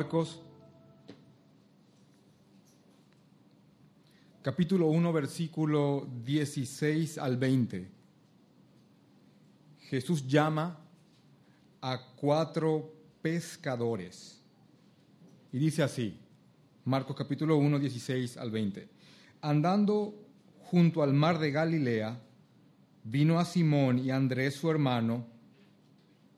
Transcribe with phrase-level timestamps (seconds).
[0.00, 0.40] Marcos,
[4.40, 7.86] capítulo 1, versículo 16 al 20.
[9.90, 10.80] Jesús llama
[11.82, 12.90] a cuatro
[13.20, 14.40] pescadores.
[15.52, 16.16] Y dice así,
[16.86, 18.88] Marcos capítulo 1, 16 al 20.
[19.42, 20.14] Andando
[20.62, 22.18] junto al mar de Galilea,
[23.04, 25.26] vino a Simón y Andrés su hermano,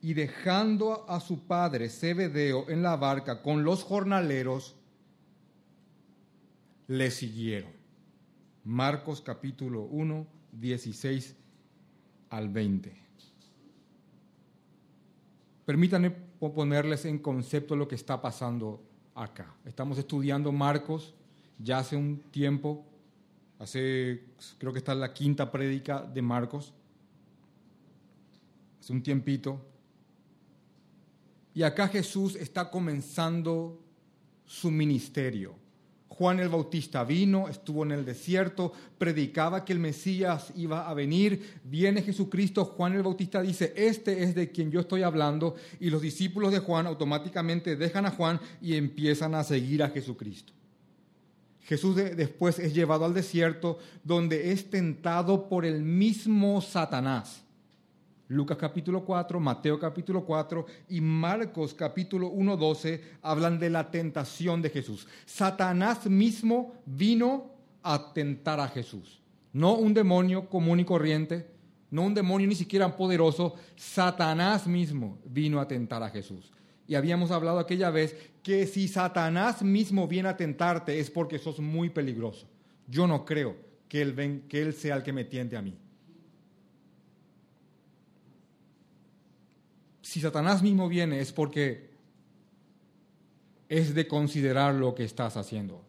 [0.00, 4.76] y dejando a su padre Zebedeo en la barca con los jornaleros,
[6.86, 7.72] le siguieron.
[8.64, 11.36] Marcos capítulo 1, 16
[12.30, 12.96] al 20.
[15.64, 18.82] Permítanme ponerles en concepto lo que está pasando
[19.14, 19.54] acá.
[19.64, 21.14] Estamos estudiando Marcos
[21.58, 22.84] ya hace un tiempo,
[23.58, 24.24] hace,
[24.58, 26.72] creo que está la quinta prédica de Marcos,
[28.80, 29.60] hace un tiempito.
[31.58, 33.82] Y acá Jesús está comenzando
[34.46, 35.56] su ministerio
[36.18, 41.60] Juan el Bautista vino, estuvo en el desierto, predicaba que el Mesías iba a venir,
[41.62, 46.02] viene Jesucristo, Juan el Bautista dice, este es de quien yo estoy hablando, y los
[46.02, 50.52] discípulos de Juan automáticamente dejan a Juan y empiezan a seguir a Jesucristo.
[51.62, 57.44] Jesús después es llevado al desierto donde es tentado por el mismo Satanás.
[58.28, 64.60] Lucas capítulo 4, Mateo capítulo 4 y Marcos capítulo 1, 12 hablan de la tentación
[64.60, 65.08] de Jesús.
[65.24, 67.50] Satanás mismo vino
[67.82, 69.22] a tentar a Jesús.
[69.54, 71.46] No un demonio común y corriente,
[71.90, 76.52] no un demonio ni siquiera poderoso, Satanás mismo vino a tentar a Jesús.
[76.86, 81.60] Y habíamos hablado aquella vez que si Satanás mismo viene a tentarte es porque sos
[81.60, 82.46] muy peligroso.
[82.86, 83.56] Yo no creo
[83.88, 85.74] que él, que él sea el que me tiente a mí.
[90.08, 91.90] Si Satanás mismo viene es porque
[93.68, 95.84] es de considerar lo que estás haciendo.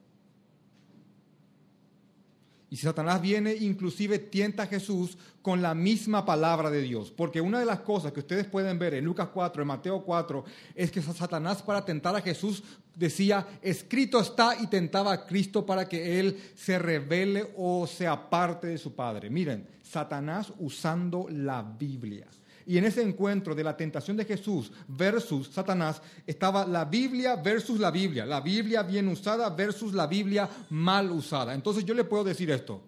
[2.70, 7.12] Y si Satanás viene, inclusive tienta a Jesús con la misma palabra de Dios.
[7.12, 10.44] Porque una de las cosas que ustedes pueden ver en Lucas 4, en Mateo 4,
[10.76, 12.62] es que Satanás para tentar a Jesús
[12.94, 18.68] decía, escrito está y tentaba a Cristo para que él se revele o se aparte
[18.68, 19.30] de su Padre.
[19.30, 22.28] Miren, Satanás usando la Biblia.
[22.70, 27.80] Y en ese encuentro de la tentación de Jesús versus Satanás estaba la Biblia versus
[27.80, 31.56] la Biblia, la Biblia bien usada versus la Biblia mal usada.
[31.56, 32.84] Entonces yo le puedo decir esto,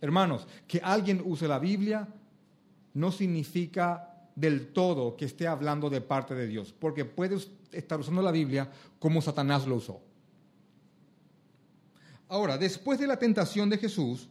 [0.00, 2.08] hermanos, que alguien use la Biblia
[2.94, 7.38] no significa del todo que esté hablando de parte de Dios, porque puede
[7.70, 10.00] estar usando la Biblia como Satanás lo usó.
[12.28, 14.28] Ahora, después de la tentación de Jesús,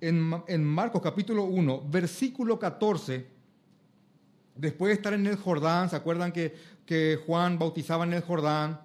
[0.00, 3.37] en, Marcos capítulo 1, versículo 14,
[4.58, 6.54] Después de estar en el Jordán, ¿se acuerdan que,
[6.84, 8.80] que Juan bautizaba en el Jordán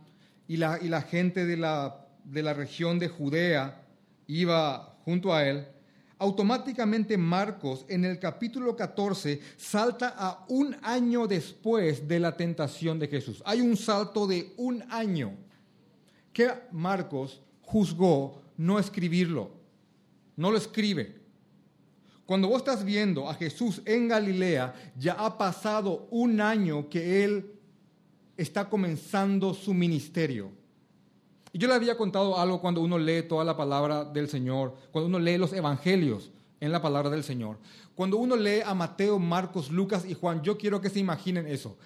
[0.48, 3.84] y la, y la gente de la, de la región de Judea
[4.28, 5.68] iba junto a él?
[6.24, 13.10] automáticamente Marcos en el capítulo 14 salta a un año después de la tentación de
[13.10, 13.44] Jesús.
[13.46, 15.34] Hay un salto de un año
[16.32, 19.52] que Marcos juzgó no escribirlo,
[20.38, 21.23] no lo escribe.
[22.26, 27.52] Cuando vos estás viendo a Jesús en Galilea, ya ha pasado un año que Él
[28.38, 30.52] está comenzando su ministerio.
[31.52, 35.08] Y yo le había contado algo cuando uno lee toda la palabra del Señor, cuando
[35.08, 37.60] uno lee los evangelios en la palabra del Señor.
[37.94, 41.78] Cuando uno lee a Mateo, Marcos, Lucas y Juan, yo quiero que se imaginen eso,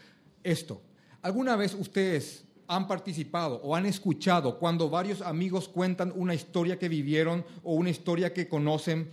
[0.44, 0.81] esto.
[1.22, 6.88] ¿Alguna vez ustedes han participado o han escuchado cuando varios amigos cuentan una historia que
[6.88, 9.12] vivieron o una historia que conocen?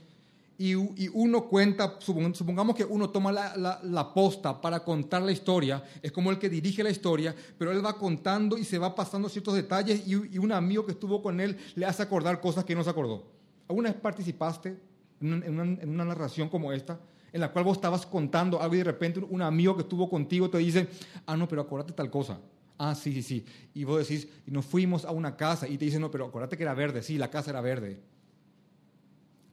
[0.56, 6.30] Y, uno cuenta, supongamos que uno toma la, posta para contar la historia, es como
[6.30, 10.06] el que dirige la historia, pero él va contando y se va pasando ciertos detalles
[10.06, 13.24] y, un amigo que estuvo con él le hace acordar cosas que no se acordó.
[13.68, 14.78] ¿Alguna vez participaste
[15.20, 17.00] en una, narración como esta?
[17.32, 20.48] en la cual vos estabas contando algo y de repente un amigo que estuvo contigo
[20.48, 20.86] te dice,
[21.26, 22.38] ah, no, pero acuérdate tal cosa.
[22.78, 23.44] Ah, sí, sí, sí.
[23.74, 26.56] Y vos decís, y nos fuimos a una casa y te dicen, no, pero acuérdate
[26.56, 27.02] que era verde.
[27.02, 27.98] Sí, la casa era verde.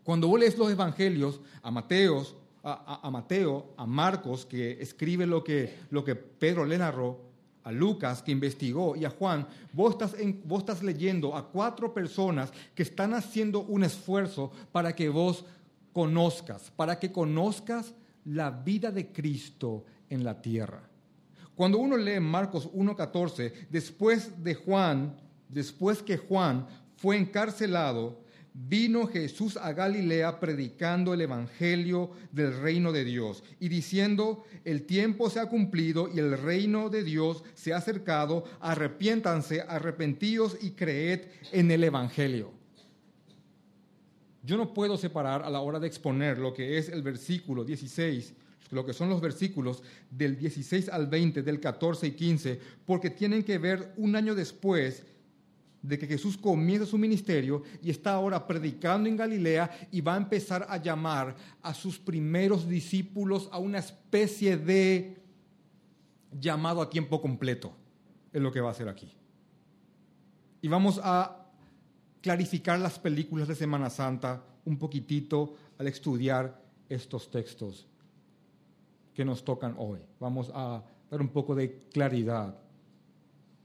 [0.04, 5.80] Cuando vos lees los evangelios, a Mateos, a, Mateo, a Marcos, que escribe lo que,
[5.90, 7.32] lo que Pedro le narró,
[7.64, 10.16] a Lucas que investigó y a Juan, vos estás,
[10.46, 15.46] vos estás leyendo a cuatro personas que están haciendo un esfuerzo para que vos
[15.94, 17.94] conozcas, para que conozcas
[18.26, 20.84] la vida de Cristo en la tierra.
[21.56, 25.16] Cuando uno lee Marcos 1.14, después de Juan,
[25.50, 26.66] después que Juan
[26.98, 28.21] fue encarcelado,
[28.54, 35.30] vino Jesús a Galilea predicando el Evangelio del reino de Dios y diciendo, el tiempo
[35.30, 41.22] se ha cumplido y el reino de Dios se ha acercado, arrepiéntanse, arrepentíos y creed
[41.52, 42.52] en el Evangelio.
[44.44, 48.34] Yo no puedo separar a la hora de exponer lo que es el versículo 16,
[48.72, 53.44] lo que son los versículos del 16 al 20, del 14 y 15, porque tienen
[53.44, 55.06] que ver un año después
[55.82, 60.18] de que Jesús comienza su ministerio y está ahora predicando en Galilea y va a
[60.18, 65.18] empezar a llamar a sus primeros discípulos a una especie de
[66.40, 67.74] llamado a tiempo completo,
[68.32, 69.12] es lo que va a hacer aquí.
[70.62, 71.48] Y vamos a
[72.22, 77.88] clarificar las películas de Semana Santa un poquitito al estudiar estos textos
[79.14, 80.00] que nos tocan hoy.
[80.20, 82.56] Vamos a dar un poco de claridad.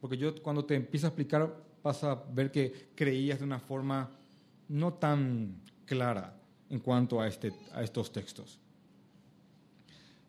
[0.00, 4.10] Porque yo cuando te empiezo a explicar vas a ver que creías de una forma
[4.68, 6.36] no tan clara
[6.68, 8.58] en cuanto a, este, a estos textos.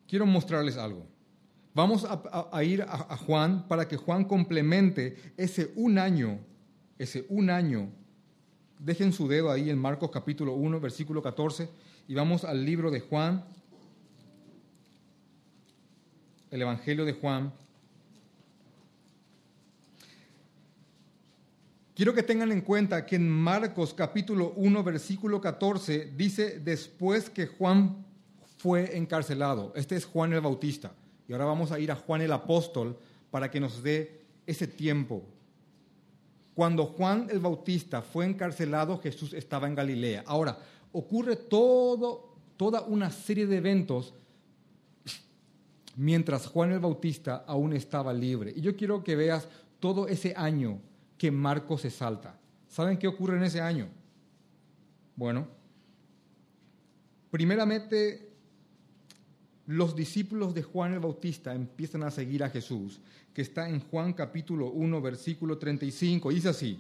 [0.08, 1.08] Quiero mostrarles algo.
[1.74, 6.40] Vamos a, ir a, a, Juan para que Juan complemente ese un año,
[7.00, 7.90] ese un año.
[8.80, 11.70] Dejen su dedo ahí en Marcos capítulo 1, versículo 14,
[12.08, 13.44] y vamos al libro de Juan,
[16.52, 17.52] el Evangelio de Juan,
[21.98, 27.48] Quiero que tengan en cuenta que en Marcos capítulo 1, versículo 14, dice después que
[27.48, 28.06] Juan
[28.60, 29.74] fue encarcelado.
[29.76, 30.92] Este es Juan el Bautista.
[31.28, 32.96] Y ahora vamos a ir a Juan el Apóstol
[33.32, 35.24] para que nos dé ese tiempo.
[36.54, 40.24] Cuando Juan el Bautista fue encarcelado, Jesús estaba en Galilea.
[40.28, 40.56] Ahora,
[40.92, 44.14] ocurre todo, toda una serie de eventos
[45.96, 48.54] mientras Juan el Bautista aún estaba libre.
[48.56, 49.48] Y yo quiero que veas
[49.80, 50.80] todo ese año
[51.18, 52.40] que Marcos se salta.
[52.68, 53.88] ¿Saben qué ocurre en ese año?
[55.16, 55.48] Bueno,
[57.32, 58.30] primeramente
[59.66, 63.00] los discípulos de Juan el Bautista empiezan a seguir a Jesús,
[63.34, 66.30] que está en Juan capítulo 1, versículo 35.
[66.30, 66.80] Dice así,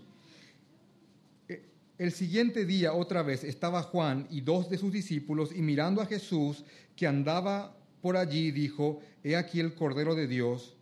[1.49, 1.63] e,
[1.97, 6.05] el siguiente día otra vez estaba Juan y dos de sus discípulos y mirando a
[6.05, 6.63] Jesús
[6.95, 10.75] que andaba por allí dijo, he aquí el Cordero de Dios,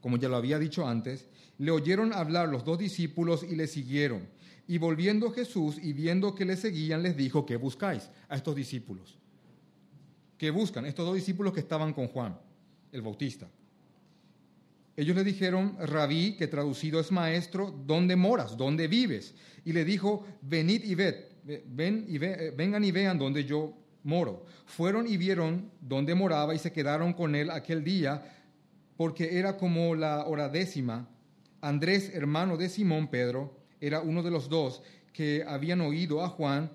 [0.00, 1.26] como ya lo había dicho antes,
[1.58, 4.28] le oyeron hablar los dos discípulos y le siguieron.
[4.66, 9.18] Y volviendo Jesús y viendo que le seguían, les dijo, ¿qué buscáis a estos discípulos?
[10.36, 10.86] ¿Qué buscan?
[10.86, 12.38] Estos dos discípulos que estaban con Juan,
[12.92, 13.48] el Bautista.
[14.96, 18.56] Ellos le dijeron, rabí, que traducido es maestro, ¿dónde moras?
[18.56, 19.34] ¿Dónde vives?
[19.64, 21.14] Y le dijo, venid y ved,
[21.66, 24.44] ven y ve, vengan y vean dónde yo moro.
[24.66, 28.22] Fueron y vieron dónde moraba y se quedaron con él aquel día,
[28.96, 31.08] porque era como la hora décima
[31.60, 34.82] Andrés, hermano de Simón Pedro, era uno de los dos
[35.12, 36.70] que habían oído a Juan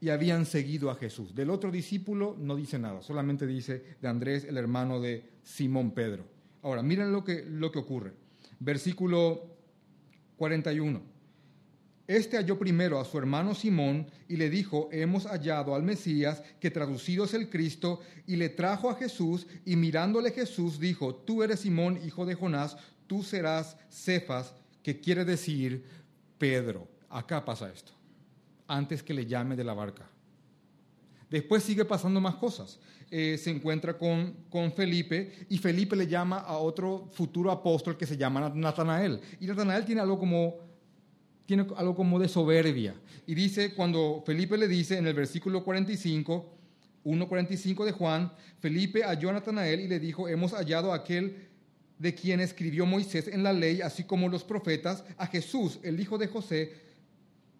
[0.00, 1.34] y habían seguido a Jesús.
[1.34, 6.24] Del otro discípulo no dice nada, solamente dice de Andrés, el hermano de Simón Pedro.
[6.62, 8.12] Ahora, miren lo que, lo que ocurre.
[8.58, 9.46] Versículo
[10.36, 11.00] 41.
[12.06, 16.70] Este halló primero a su hermano Simón y le dijo, hemos hallado al Mesías, que
[16.70, 21.60] traducido es el Cristo, y le trajo a Jesús, y mirándole Jesús dijo, tú eres
[21.60, 22.76] Simón, hijo de Jonás,
[23.10, 25.84] tú serás Cefas, que quiere decir
[26.38, 26.86] Pedro.
[27.08, 27.90] Acá pasa esto,
[28.68, 30.08] antes que le llame de la barca.
[31.28, 32.78] Después sigue pasando más cosas.
[33.10, 38.06] Eh, se encuentra con, con Felipe y Felipe le llama a otro futuro apóstol que
[38.06, 39.20] se llama Natanael.
[39.40, 40.58] Y Natanael tiene algo como,
[41.46, 42.94] tiene algo como de soberbia.
[43.26, 46.46] Y dice, cuando Felipe le dice en el versículo 45,
[47.04, 51.49] 1.45 de Juan, Felipe halló a Natanael y le dijo, hemos hallado a aquel
[52.00, 56.16] de quien escribió Moisés en la ley, así como los profetas, a Jesús, el hijo
[56.16, 56.72] de José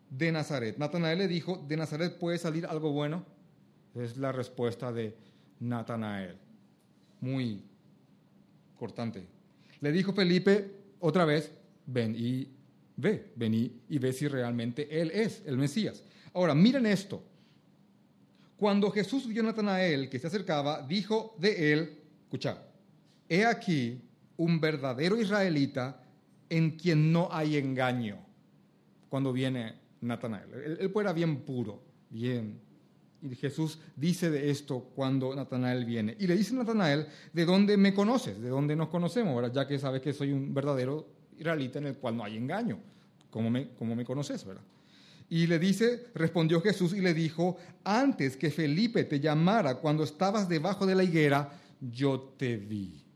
[0.08, 0.78] de Nazaret.
[0.78, 3.26] Natanael le dijo, ¿de Nazaret puede salir algo bueno?
[3.94, 5.14] Es la respuesta de
[5.60, 6.38] Natanael.
[7.20, 7.62] Muy
[8.78, 9.26] cortante.
[9.82, 10.70] Le dijo Felipe
[11.00, 11.52] otra vez,
[11.84, 12.48] ven y
[12.96, 16.02] ve, ven y, ve si realmente Él es el Mesías.
[16.32, 17.22] Ahora, miren esto.
[18.56, 22.62] Cuando Jesús vio a Natanael que se acercaba, dijo de él, escucha,
[23.28, 24.02] he aquí
[24.40, 26.02] un verdadero israelita
[26.48, 28.16] en quien no hay engaño
[29.10, 30.78] cuando viene Natanael.
[30.80, 32.58] Él, era bien puro, bien
[33.22, 36.16] Y Jesús dice de esto cuando Natanael viene.
[36.18, 38.40] Y le dice a Natanael, ¿de dónde me conoces?
[38.40, 39.36] ¿De dónde nos conocemos?
[39.36, 39.52] ¿verdad?
[39.52, 41.06] Ya que sabes que soy un verdadero
[41.38, 42.78] israelita en el cual no hay engaño.
[43.28, 44.42] ¿Cómo me, cómo me conoces?
[44.46, 44.62] ¿verdad?
[45.28, 50.48] Y le dice, respondió Jesús y le dijo, antes que Felipe te llamara cuando estabas
[50.48, 53.09] debajo de la higuera, yo te vi.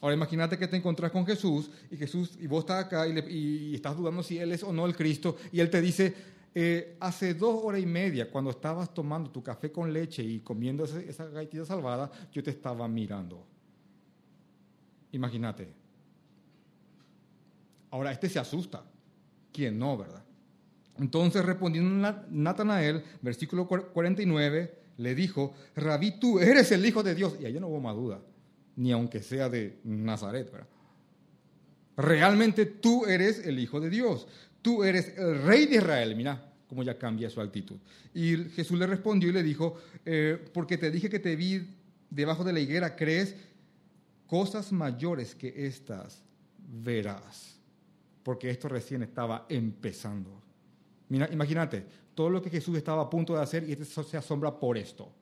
[0.00, 3.96] Ahora imagínate que te encontrás con Jesús y Jesús y vos estás acá y, estás
[3.96, 6.14] dudando si él es o no el Cristo y él te dice,
[6.54, 10.84] eh, hace dos horas y media cuando estabas tomando tu café con leche y comiendo
[10.84, 13.46] esa, esa galletita salvada, yo te estaba mirando.
[15.12, 15.72] Imagínate.
[17.90, 18.84] Ahora este se asusta.
[19.52, 20.24] ¿Quién no, verdad?
[20.98, 27.36] Entonces respondiendo Natanael, versículo 49, le dijo, Rabí, tú eres el Hijo de Dios.
[27.40, 28.20] Y allá no hubo más duda
[28.76, 30.50] ni aunque sea de Nazaret.
[31.96, 34.26] Realmente tú eres el Hijo de Dios,
[34.62, 36.16] tú eres el Rey de Israel.
[36.16, 37.76] Mira cómo ya cambia su actitud.
[38.12, 41.68] Y Jesús le respondió y le dijo, eh, porque te dije que te vi
[42.10, 43.34] debajo de la higuera, crees
[44.26, 46.22] cosas mayores que estas
[46.82, 47.58] verás,
[48.22, 50.42] porque esto recién estaba empezando.
[51.08, 54.58] Mira, imagínate, todo lo que Jesús estaba a punto de hacer y este se asombra
[54.58, 55.12] por esto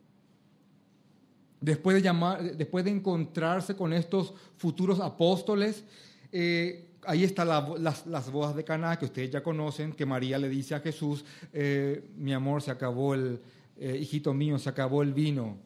[1.62, 5.85] después de, llamar, después de encontrarse con estos futuros apóstoles,
[6.33, 10.75] eh, ahí están las, bodas de Caná que ustedes ya conocen, que María le dice
[10.75, 13.40] a Jesús, eh, mi amor, se acabó el,
[13.78, 15.57] eh, hijito mío, se acabó el vino,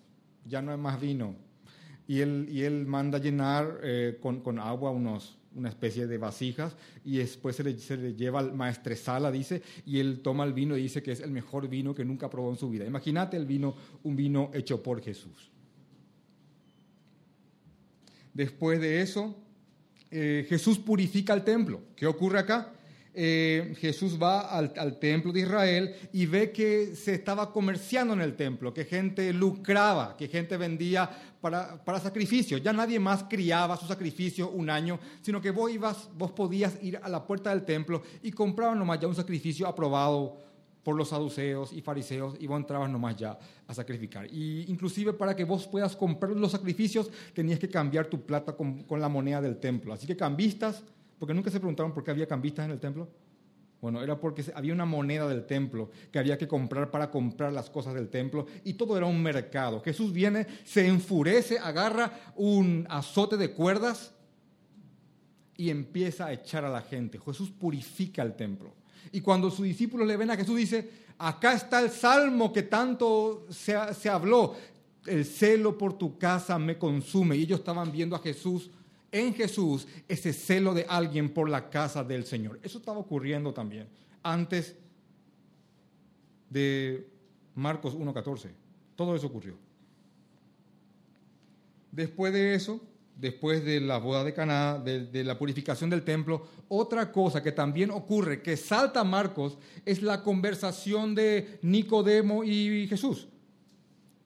[0.45, 1.35] ya no hay más vino.
[2.07, 3.81] Y él, y él manda llenar
[4.21, 8.55] con, agua unos, una especie de vasijas y después se le, se le lleva al
[8.55, 12.05] maestresala, dice, y él toma el vino y dice que es el mejor vino que
[12.05, 12.85] nunca probó en su vida.
[12.85, 13.75] Imagínate el vino,
[14.05, 15.51] un vino hecho por Jesús.
[18.37, 19.35] Después de eso,
[20.11, 21.81] eh, Jesús purifica el templo.
[21.97, 22.71] ¿Qué ocurre acá?
[23.15, 28.37] Eh, Jesús va al, templo de Israel y ve que se estaba comerciando en el
[28.37, 31.09] templo, que gente lucraba, que gente vendía
[31.41, 32.63] para, para sacrificios.
[32.63, 37.01] Ya nadie más criaba su sacrificio un año, sino que vos, ibas, vos podías ir
[37.03, 40.46] a la puerta del templo y compraban nomás ya un sacrificio aprobado
[40.87, 44.33] por los saduceos y fariseos y vos entrabas nomás ya a sacrificar.
[44.33, 48.85] Y inclusive para que vos puedas comprar los sacrificios tenías que cambiar tu plata con,
[48.89, 49.93] la moneda del templo.
[49.93, 50.85] Así que cambistas,
[51.19, 53.09] porque nunca se preguntaron por qué había cambistas en el templo.
[53.81, 57.69] Bueno, era porque había una moneda del templo que había que comprar para comprar las
[57.69, 59.81] cosas del templo y todo era un mercado.
[59.81, 64.15] Jesús viene, se enfurece, agarra un azote de cuerdas
[65.57, 67.19] y empieza a echar a la gente.
[67.19, 68.86] Jesús purifica el templo.
[69.13, 73.47] Y cuando sus discípulos le ven a Jesús, dice, acá está el salmo que tanto
[73.51, 74.55] se, habló,
[75.07, 77.37] el celo por tu casa me consume.
[77.37, 78.71] Y ellos estaban viendo a Jesús,
[79.13, 82.59] en Jesús, ese celo de alguien por la casa del Señor.
[82.63, 83.89] Eso estaba ocurriendo también
[84.23, 84.75] antes
[86.51, 87.09] de
[87.55, 88.51] Marcos 1.14.
[88.97, 89.57] Todo eso ocurrió.
[91.93, 92.81] Después de eso,
[93.17, 97.91] después de la boda de Caná, de, la purificación del templo, otra cosa que también
[97.91, 103.29] ocurre, que salta Marcos, es la conversación de Nicodemo y Jesús.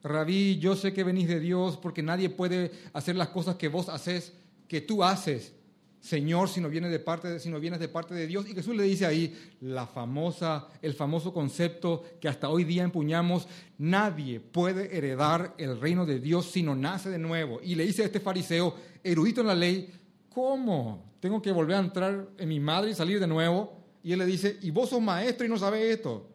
[0.03, 3.87] Rabí, yo sé que venís de Dios porque nadie puede hacer las cosas que vos
[3.87, 4.33] haces,
[4.67, 5.53] que tú haces.
[6.01, 8.49] Señor, si no, viene de parte de, vienes de parte de Dios.
[8.49, 13.47] Y Jesús le dice ahí la famosa, el famoso concepto que hasta hoy día empuñamos,
[13.77, 17.59] nadie puede heredar el reino de Dios si no nace de nuevo.
[17.61, 19.93] Y le dice a este fariseo, erudito en la ley,
[20.29, 21.13] ¿cómo?
[21.19, 23.77] Tengo que volver a entrar en mi madre y salir de nuevo.
[24.01, 26.27] Y él le dice, y vos sos maestro y no sabes esto.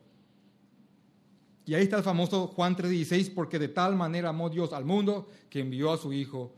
[1.65, 5.27] Y ahí está el famoso Juan 3:16, porque de tal manera amó Dios al mundo
[5.51, 6.55] que envió a su Hijo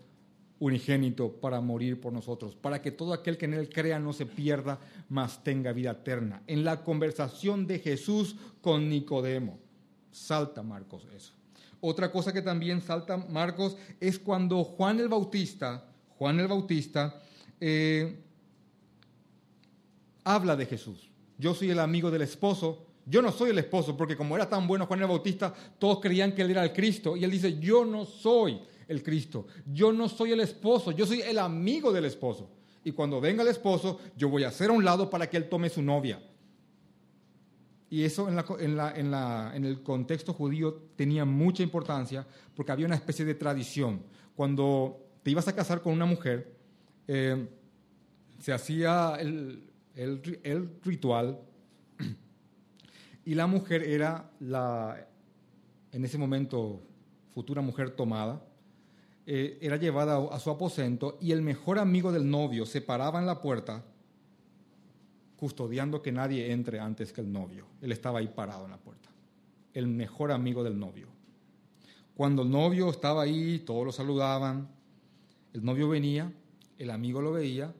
[0.60, 4.26] unigénito para morir por nosotros, para que todo aquel que en él crea no se
[4.26, 6.42] pierda, mas tenga vida eterna.
[6.46, 9.58] En la conversación de Jesús con Nicodemo,
[10.10, 11.32] salta Marcos eso.
[11.80, 15.84] Otra cosa que también salta Marcos es cuando Juan el Bautista,
[16.18, 17.22] Juan el Bautista,
[17.60, 18.20] eh,
[20.24, 21.08] habla de Jesús.
[21.38, 24.66] Yo soy el amigo del esposo, yo no soy el esposo, porque como era tan
[24.66, 27.84] bueno Juan el Bautista, todos creían que él era el Cristo, y él dice, yo
[27.84, 29.46] no soy el Cristo.
[29.66, 32.50] Yo no soy el esposo, yo soy el amigo del esposo.
[32.82, 35.48] Y cuando venga el esposo, yo voy a hacer a un lado para que él
[35.48, 36.20] tome su novia.
[37.90, 44.02] Y eso en, el contexto judío tenía mucha importancia porque había una especie de tradición.
[44.36, 46.54] Cuando te ibas a casar con una mujer,
[47.06, 47.48] eh,
[48.38, 49.64] se hacía el,
[49.94, 51.40] el, ritual
[53.24, 55.08] y la mujer era la,
[55.92, 56.82] en ese momento,
[57.32, 58.42] futura mujer tomada,
[59.30, 63.26] eh, era llevada a su aposento y el mejor amigo del novio se paraba en
[63.26, 63.84] la puerta
[65.36, 67.66] custodiando que nadie entre antes que el novio.
[67.82, 69.10] Él estaba ahí parado en la puerta.
[69.74, 71.08] el mejor amigo del novio.
[72.14, 74.66] Cuando el novio estaba ahí, todos lo saludaban,
[75.52, 76.32] el novio venía,
[76.78, 77.74] el amigo lo veía,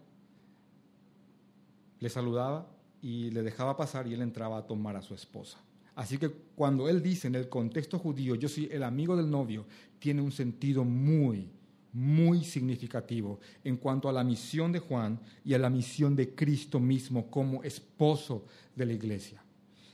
[1.99, 2.69] le saludaba
[3.01, 5.59] y le dejaba pasar y él entraba a tomar a su esposa.
[5.99, 9.65] Así que cuando él dice en el contexto judío, yo soy el amigo del novio,
[9.99, 11.51] tiene un sentido muy,
[11.93, 16.79] muy significativo en cuanto a la misión de Juan y a la misión de Cristo
[16.79, 19.43] mismo como esposo de la iglesia.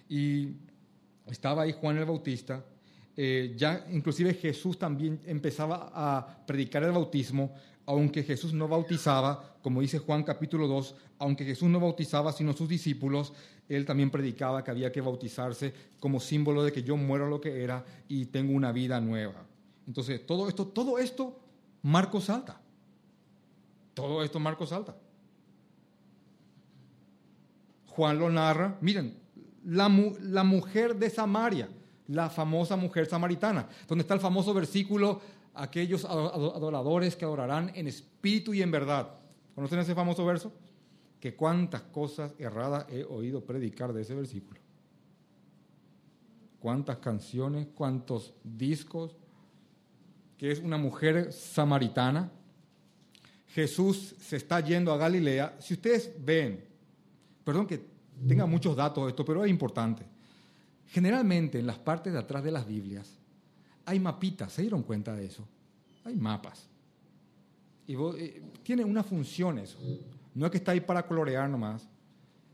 [0.09, 0.49] Y
[1.27, 2.65] estaba ahí Juan el Bautista,
[3.17, 7.55] eh, ya inclusive Jesús también empezaba a predicar el bautismo,
[7.87, 12.69] aunque Jesús no bautizaba, como dice Juan capítulo 2, aunque Jesús no bautizaba sino sus
[12.69, 13.33] discípulos,
[13.69, 17.63] él también predicaba que había que bautizarse como símbolo de que yo muero lo que
[17.63, 19.47] era y tengo una vida nueva.
[19.87, 21.39] Entonces, todo esto, todo esto,
[21.83, 22.61] Marcos salta.
[23.95, 24.97] Todo esto Marcos salta.
[27.89, 28.77] Juan lo narra.
[28.81, 29.17] Miren,
[29.65, 29.89] la,
[30.21, 31.69] la mujer de Samaria,
[32.09, 35.21] la famosa mujer samaritana, donde está el famoso versículo,
[35.55, 39.11] aquellos adoradores que adorarán en espíritu y en verdad.
[39.55, 40.53] ¿Conocen ese famoso verso?
[41.25, 44.61] que cuántas cosas erradas he oído predicar de ese versículo.
[46.61, 49.17] Cuántas canciones, cuántos discos,
[50.39, 52.31] que es una mujer samaritana.
[53.49, 55.57] Jesús se está yendo a Galilea.
[55.61, 56.65] Si ustedes ven,
[57.45, 57.85] perdón que
[58.27, 60.05] tenga muchos datos esto, pero es importante.
[60.89, 63.19] Generalmente en las partes de atrás de las Biblias
[63.87, 65.47] hay mapitas, ¿se dieron cuenta de eso?
[66.05, 66.69] Hay mapas.
[67.87, 69.79] Y eh, tiene una función eso.
[70.35, 71.87] No es que está ahí para colorear nomás.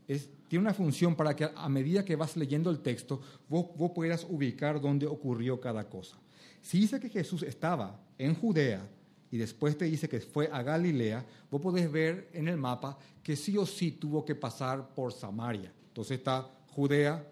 [0.07, 3.91] Es, tiene una función para que a medida que vas leyendo el texto, vos, vos
[3.95, 6.17] puedas ubicar dónde ocurrió cada cosa.
[6.61, 8.85] Si dice que Jesús estaba en Judea
[9.31, 13.37] y después te dice que fue a Galilea, vos podés ver en el mapa que
[13.37, 15.71] sí o sí tuvo que pasar por Samaria.
[15.87, 17.25] Entonces está Judea,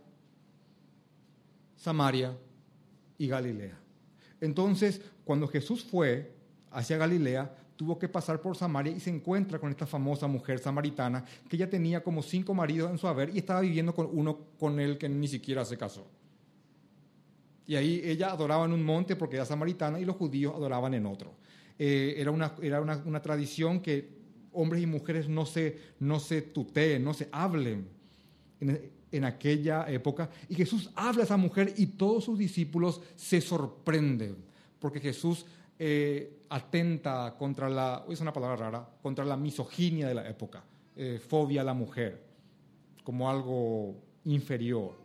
[1.75, 2.37] Samaria
[3.17, 3.77] y Galilea.
[4.39, 6.31] Entonces, cuando Jesús fue
[6.71, 11.23] hacia Galilea, tuvo que pasar por Samaria y se encuentra con esta famosa mujer samaritana
[11.47, 14.81] que ya tenía como cinco maridos en su haber y estaba viviendo con uno con
[14.81, 16.05] él que ni siquiera se casó.
[17.65, 21.05] Y ahí ella adoraba en un monte porque era samaritana y los judíos adoraban en
[21.05, 21.31] otro.
[21.77, 24.09] Eh, era una, era una, tradición que
[24.51, 27.87] hombres y mujeres no se, no se tuteen, no se hablen
[28.59, 30.29] en, en aquella época.
[30.49, 34.35] Y Jesús habla a esa mujer y todos sus discípulos se sorprenden
[34.79, 35.45] porque Jesús
[35.81, 40.63] eh, atenta contra la, es una palabra rara, contra la misoginia de la época,
[40.95, 42.23] eh, fobia a la mujer,
[43.03, 44.97] como algo inferior.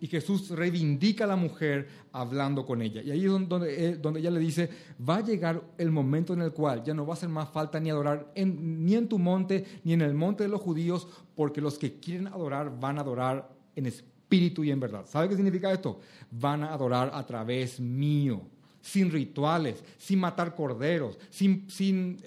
[0.00, 3.00] Y Jesús reivindica a la mujer hablando con ella.
[3.00, 4.68] Y ahí es eh, donde ella le dice,
[5.08, 7.80] va a llegar el momento en el cual ya no va a hacer más falta
[7.80, 11.78] ni adorar ni en tu monte, ni en el monte de los judíos, porque los
[11.78, 15.06] que quieren adorar van a adorar en espíritu y en verdad.
[15.06, 16.00] ¿Sabe qué significa esto?
[16.30, 18.42] Van a adorar a través mío
[18.84, 22.22] sin rituales, sin matar corderos, sin, sin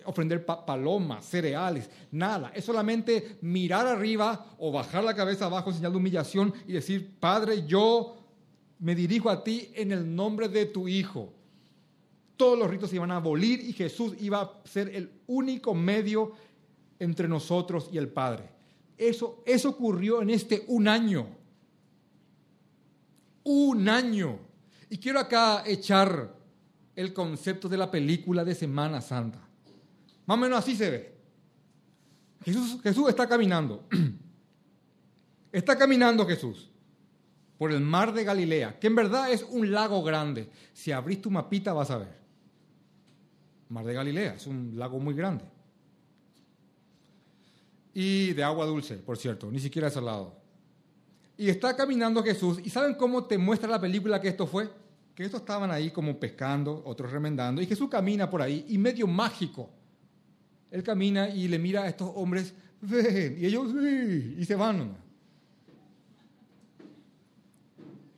[0.65, 2.51] palomas, cereales, nada.
[2.55, 7.11] Es solamente mirar arriba o bajar la cabeza abajo en señal de humillación y decir,
[7.19, 8.17] Padre, yo
[8.79, 11.31] me dirijo a ti en el nombre de tu Hijo.
[12.35, 16.31] Todos los ritos se iban a abolir y Jesús iba a ser el único medio
[16.97, 18.49] entre nosotros y el Padre.
[18.97, 21.27] Eso, eso ocurrió en este un año.
[23.43, 24.39] Un año.
[24.89, 26.36] Y quiero acá echar
[26.97, 29.39] el concepto de la película de Semana Santa.
[30.25, 31.13] Más o menos así se ve.
[32.43, 33.87] Jesús, Jesús está caminando.
[35.49, 36.69] Está caminando Jesús
[37.57, 40.49] por el mar de Galilea, que en verdad es un lago grande.
[40.73, 42.15] Si abrís tu mapita vas a ver.
[43.69, 45.45] Mar de Galilea, es un lago muy grande.
[47.93, 50.35] Y de agua dulce, por cierto, ni siquiera es lado.
[51.37, 52.59] Y está caminando Jesús.
[52.63, 54.69] ¿Y saben cómo te muestra la película que esto fue?
[55.17, 59.07] Que estos estaban ahí como pescando, otros remendando, y Jesús camina por ahí y medio
[59.07, 59.67] mágico.
[60.69, 64.95] Él camina y le mira a estos hombres, ven, y ellos, sí, y se van.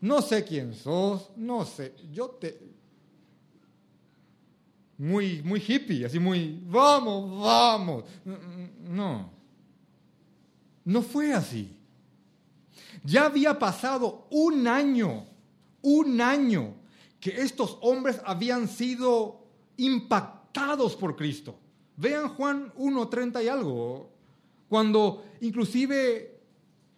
[0.01, 2.59] No sé quién sos, no sé, yo te...
[4.97, 8.03] Muy, muy hippie, así muy, vamos, vamos.
[8.89, 9.31] No,
[10.83, 11.77] no fue así.
[13.05, 15.23] Ya había pasado un año,
[15.81, 16.78] un año
[17.19, 19.41] que estos hombres habían sido
[19.77, 21.55] impactados por Cristo.
[21.97, 24.10] Vean Juan 1.30 y algo,
[24.69, 26.39] cuando inclusive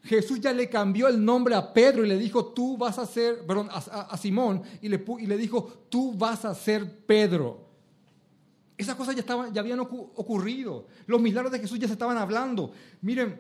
[0.04, 3.46] Jesús ya le cambió el nombre a Pedro y le dijo, tú vas a ser,
[3.46, 7.70] perdón, a, Simón, y le, y le, dijo, tú vas a ser Pedro.
[8.78, 10.88] Esas cosas ya, estaban, ya habían ocurrido.
[11.06, 12.72] Los milagros de Jesús ya se estaban hablando.
[13.02, 13.40] Miren,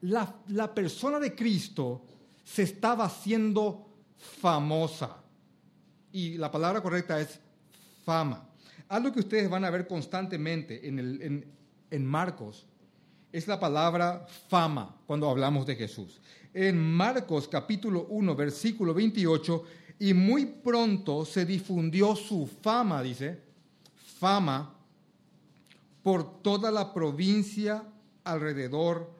[0.00, 2.02] la, la persona de Cristo
[2.42, 5.16] se estaba haciendo famosa.
[6.16, 7.38] Y la palabra correcta es
[8.02, 8.48] fama.
[8.88, 12.64] Algo que ustedes van a ver constantemente en, Marcos
[13.30, 16.18] es la palabra fama cuando hablamos de Jesús.
[16.54, 19.62] En Marcos capítulo 1, versículo 28,
[19.98, 23.38] y muy pronto se difundió su fama, dice,
[24.18, 24.74] fama
[26.02, 27.84] por toda la provincia
[28.24, 29.10] alrededor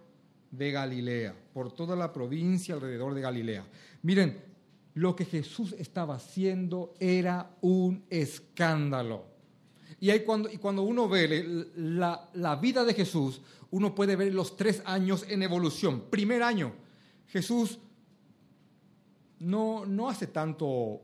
[0.50, 3.66] de Galilea, por toda la provincia alrededor de Galilea.
[4.00, 4.56] Miren,
[4.96, 9.26] lo que Jesús estaba haciendo era un escándalo.
[10.00, 14.32] Y, ahí cuando, y cuando uno ve la, la, vida de Jesús, uno puede ver
[14.32, 16.04] los tres años en evolución.
[16.09, 16.72] Primer año,
[17.28, 17.78] Jesús
[19.40, 21.00] no, no hace tanto, uh,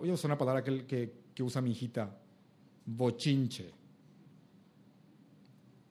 [0.00, 2.18] voy a usar una palabra que, que, que usa mi hijita,
[2.86, 3.70] bochinche.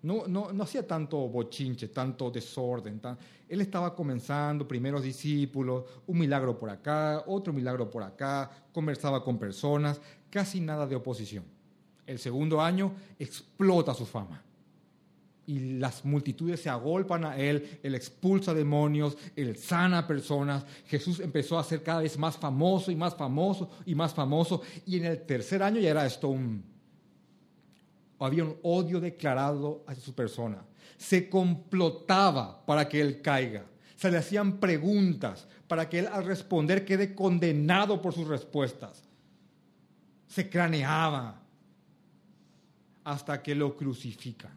[0.07, 3.01] No, no, no, hacía tanto bochinche, tanto desorden.
[3.49, 9.37] Él estaba comenzando, primeros discípulos, un milagro por acá, otro milagro por acá, conversaba con
[9.37, 11.43] personas, casi nada de oposición.
[12.05, 14.41] El segundo año explota su fama.
[15.45, 20.65] Y las multitudes se agolpan a él, él expulsa demonios, él sana personas.
[20.85, 24.61] Jesús empezó a ser cada vez más famoso y más famoso y más famoso.
[24.85, 26.76] Y en el tercer año ya era esto un,
[28.19, 30.63] había un odio declarado hacia su persona.
[30.97, 33.65] Se complotaba para que él caiga.
[33.95, 39.03] Se le hacían preguntas para que él al responder quede condenado por sus respuestas.
[40.27, 41.41] Se craneaba
[43.03, 44.51] hasta que lo crucifican.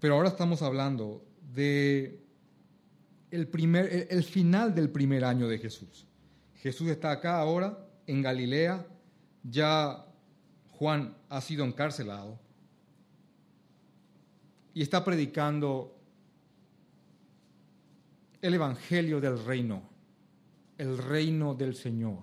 [0.00, 2.20] Pero ahora estamos hablando de
[3.50, 6.06] primer, el final del primer año de Jesús.
[6.56, 8.86] Jesús está acá ahora en Galilea,
[9.42, 10.04] ya
[10.72, 12.38] Juan ha sido encarcelado
[14.74, 15.94] y está predicando
[18.42, 19.82] el Evangelio del reino,
[20.76, 22.18] el reino del Señor,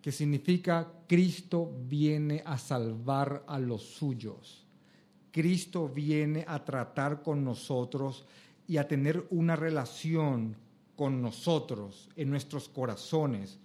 [0.00, 4.66] que significa Cristo viene a salvar a los suyos,
[5.32, 8.26] Cristo viene a tratar con nosotros
[8.68, 10.56] y a tener una relación
[10.96, 13.58] con nosotros, en nuestros corazones,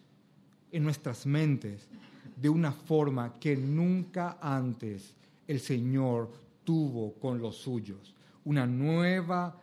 [0.72, 1.88] en nuestras mentes,
[2.36, 5.16] de una forma que nunca antes
[5.48, 6.32] el Señor
[6.64, 8.14] tuvo con los suyos.
[8.46, 9.60] Una nueva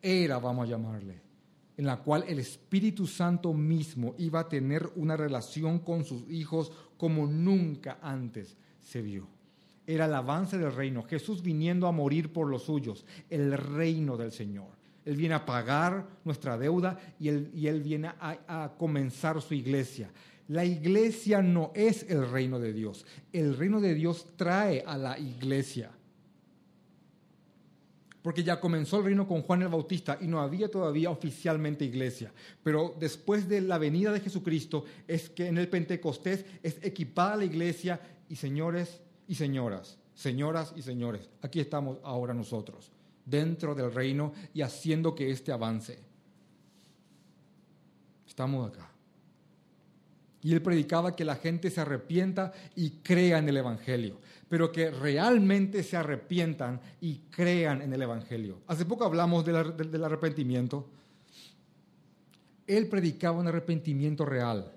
[0.00, 1.20] era, vamos a llamarle,
[1.76, 6.72] en la cual el Espíritu Santo mismo iba a tener una relación con sus hijos
[6.96, 9.26] como nunca antes se vio.
[9.86, 14.30] Era el avance del reino, Jesús viniendo a morir por los suyos, el reino del
[14.30, 14.81] Señor.
[15.04, 19.54] Él viene a pagar nuestra deuda y Él, y él viene a, a comenzar su
[19.54, 20.10] iglesia.
[20.48, 23.04] La iglesia no es el reino de Dios.
[23.32, 25.90] El reino de Dios trae a la iglesia.
[28.22, 32.32] Porque ya comenzó el reino con Juan el Bautista y no había todavía oficialmente iglesia.
[32.62, 37.44] Pero después de la venida de Jesucristo es que en el Pentecostés es equipada la
[37.44, 42.92] iglesia y señores y señoras, señoras y señores, aquí estamos ahora nosotros
[43.24, 45.98] dentro del reino y haciendo que éste avance.
[48.26, 48.88] Estamos acá.
[50.42, 54.90] Y él predicaba que la gente se arrepienta y crea en el Evangelio, pero que
[54.90, 58.58] realmente se arrepientan y crean en el Evangelio.
[58.66, 60.88] Hace poco hablamos del arrepentimiento.
[62.66, 64.72] Él predicaba un arrepentimiento real.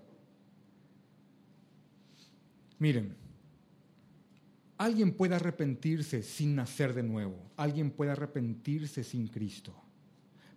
[2.78, 3.16] Miren,
[4.78, 9.74] Alguien puede arrepentirse sin nacer de nuevo, alguien puede arrepentirse sin Cristo,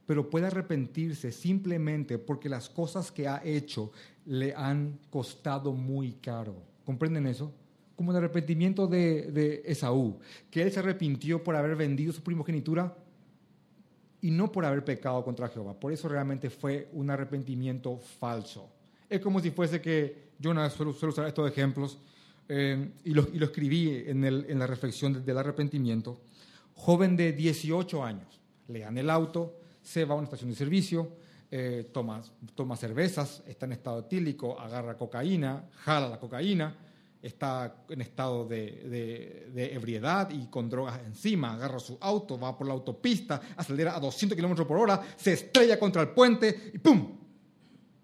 [0.06, 3.92] pero puede arrepentirse simplemente porque las cosas que ha hecho
[4.26, 6.56] le han costado muy caro.
[6.84, 7.52] ¿Comprenden eso?
[7.94, 10.18] Como el arrepentimiento de, Esaú,
[10.50, 12.96] que él se arrepintió por haber vendido su primogenitura
[14.20, 15.78] y no por haber pecado contra Jehová.
[15.78, 18.68] Por eso realmente fue un arrepentimiento falso.
[19.08, 21.98] Es como si fuese que, yo no suelo usar estos ejemplos,
[22.48, 26.22] eh, y, lo, escribí en, la reflexión del arrepentimiento,
[26.74, 31.12] joven de 18 años, le dan el auto, se va a una estación de servicio,
[31.50, 32.22] eh, toma,
[32.54, 36.74] toma cervezas, está en estado etílico, agarra cocaína, jala la cocaína,
[37.20, 42.66] está en estado de, de, ebriedad y con drogas encima, agarra su auto, va por
[42.66, 47.18] la autopista, acelera a 200 kilómetros por hora, se estrella contra el puente y ¡pum!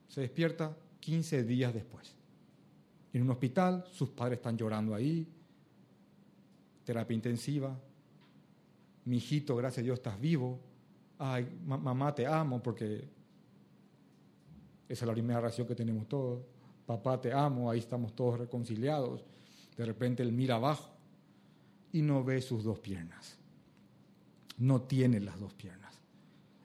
[0.08, 2.14] Se despierta 15 días después
[3.14, 5.26] en un hospital, sus padres están llorando ahí,
[6.84, 7.78] terapia intensiva,
[9.04, 10.60] mi hijito, gracias a Dios, estás vivo,
[11.18, 13.08] ay, mamá, te amo porque
[14.88, 16.44] esa es la primera relación que tenemos todos,
[16.86, 19.24] papá, te amo, ahí estamos todos reconciliados,
[19.76, 20.90] de repente él mira abajo
[21.92, 23.38] y no ve sus dos piernas.
[24.58, 26.00] no tiene las dos piernas.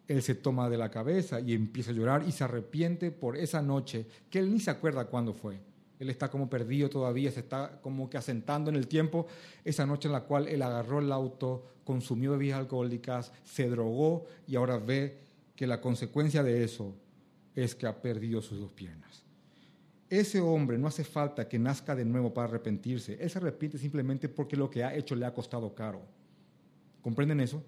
[0.08, 3.62] Él se toma de la cabeza y empieza a llorar y se arrepiente por esa
[3.62, 5.60] noche, que él ni se acuerda cuándo fue.
[6.00, 9.28] Él está como perdido todavía, se está como que asentando en el tiempo.
[9.66, 14.56] Esa noche en la cual él agarró el auto, consumió bebidas alcohólicas, se drogó y
[14.56, 15.20] ahora ve
[15.56, 16.96] que la consecuencia de eso
[17.54, 19.24] es que ha perdido sus dos piernas.
[20.10, 23.18] Ese hombre no hace falta que nazca de nuevo para arrepentirse.
[23.22, 26.02] Él se arrepiente simplemente porque lo que ha hecho le ha costado caro.
[27.02, 27.62] ¿Comprenden eso?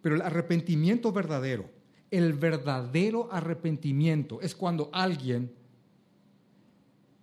[0.00, 1.68] Pero el arrepentimiento verdadero,
[2.10, 5.52] el verdadero arrepentimiento es cuando alguien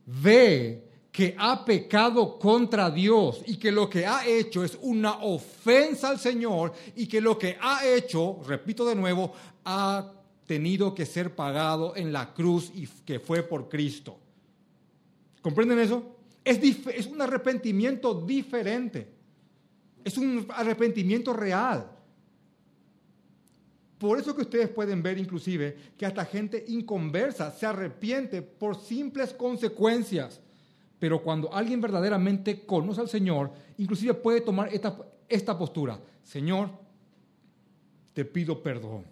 [0.09, 6.09] ve que ha pecado contra Dios y que lo que ha hecho es una ofensa
[6.09, 9.33] al Señor y que lo que ha hecho, repito de nuevo,
[9.65, 10.11] ha
[10.45, 14.17] tenido que ser pagado en la cruz y que fue por Cristo.
[15.41, 16.15] ¿Comprenden eso?
[16.43, 16.59] Es,
[16.95, 19.07] es un arrepentimiento diferente.
[20.03, 21.98] Es un arrepentimiento real.
[23.99, 29.33] Por eso que ustedes pueden ver inclusive que hasta gente inconversa se arrepiente por simples
[29.33, 30.39] consecuencias.
[30.97, 35.99] Pero cuando alguien verdaderamente conoce al Señor, inclusive puede tomar esta, esta postura.
[36.23, 36.69] Señor,
[38.13, 39.03] te pido perdón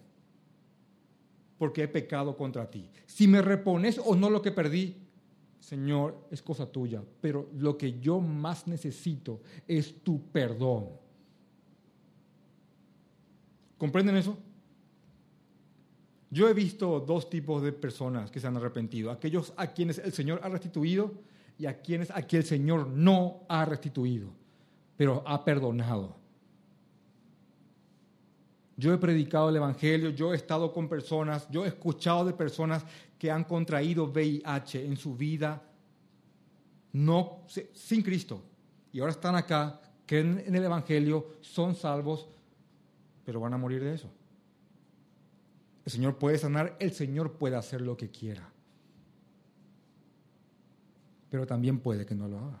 [1.58, 2.88] porque he pecado contra ti.
[3.04, 4.96] Si me repones o no lo que perdí,
[5.60, 10.88] Señor, es cosa tuya, pero lo que yo más necesito es tu perdón.
[13.76, 14.38] ¿Comprenden eso?
[16.30, 20.12] Yo he visto dos tipos de personas que se han arrepentido, aquellos a quienes el
[20.12, 21.12] Señor ha restituido
[21.58, 24.28] y a quienes a quien el Señor no ha restituido,
[24.96, 26.16] pero ha perdonado.
[28.76, 32.84] Yo he predicado el Evangelio, yo he estado con personas, yo he escuchado de personas
[33.18, 35.62] que han contraído VIH en su vida,
[36.92, 37.40] no
[37.72, 38.42] sin Cristo,
[38.92, 42.28] y ahora están acá, creen en el Evangelio, son salvos,
[43.24, 44.08] pero van a morir de eso.
[45.88, 48.46] El Señor puede sanar, el Señor puede hacer lo que quiera,
[51.30, 52.60] pero también puede que no lo haga.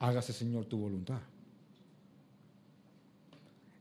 [0.00, 1.20] Hágase, Señor, tu voluntad.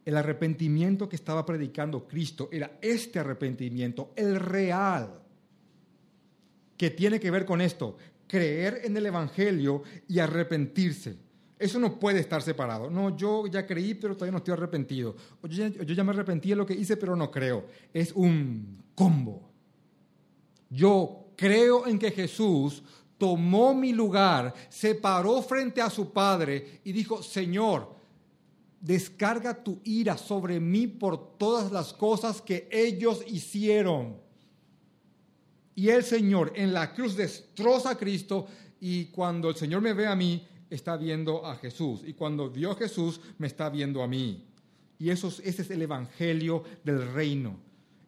[0.05, 5.19] El arrepentimiento que estaba predicando Cristo era este arrepentimiento, el real,
[6.77, 11.27] que tiene que ver con esto, creer en el Evangelio y arrepentirse.
[11.60, 12.89] Eso no puede estar separado.
[12.89, 15.15] No, yo ya creí, pero todavía no estoy arrepentido.
[15.43, 17.65] yo, ya, yo ya me arrepentí de lo que hice, pero no creo.
[17.93, 19.50] Es un combo.
[20.70, 22.84] Yo creo en que Jesús
[23.17, 27.96] tomó mi lugar, se paró frente a su Padre y dijo, Señor,
[28.80, 34.17] descarga tu ira sobre mí por todas las cosas que ellos hicieron.
[35.74, 38.48] Y el Señor en la cruz destroza a Cristo
[38.80, 42.01] y cuando el Señor me ve a mí, está viendo a Jesús.
[42.06, 44.43] Y cuando vio a Jesús, me está viendo a mí.
[44.99, 47.58] Y eso, ese es el evangelio del reino.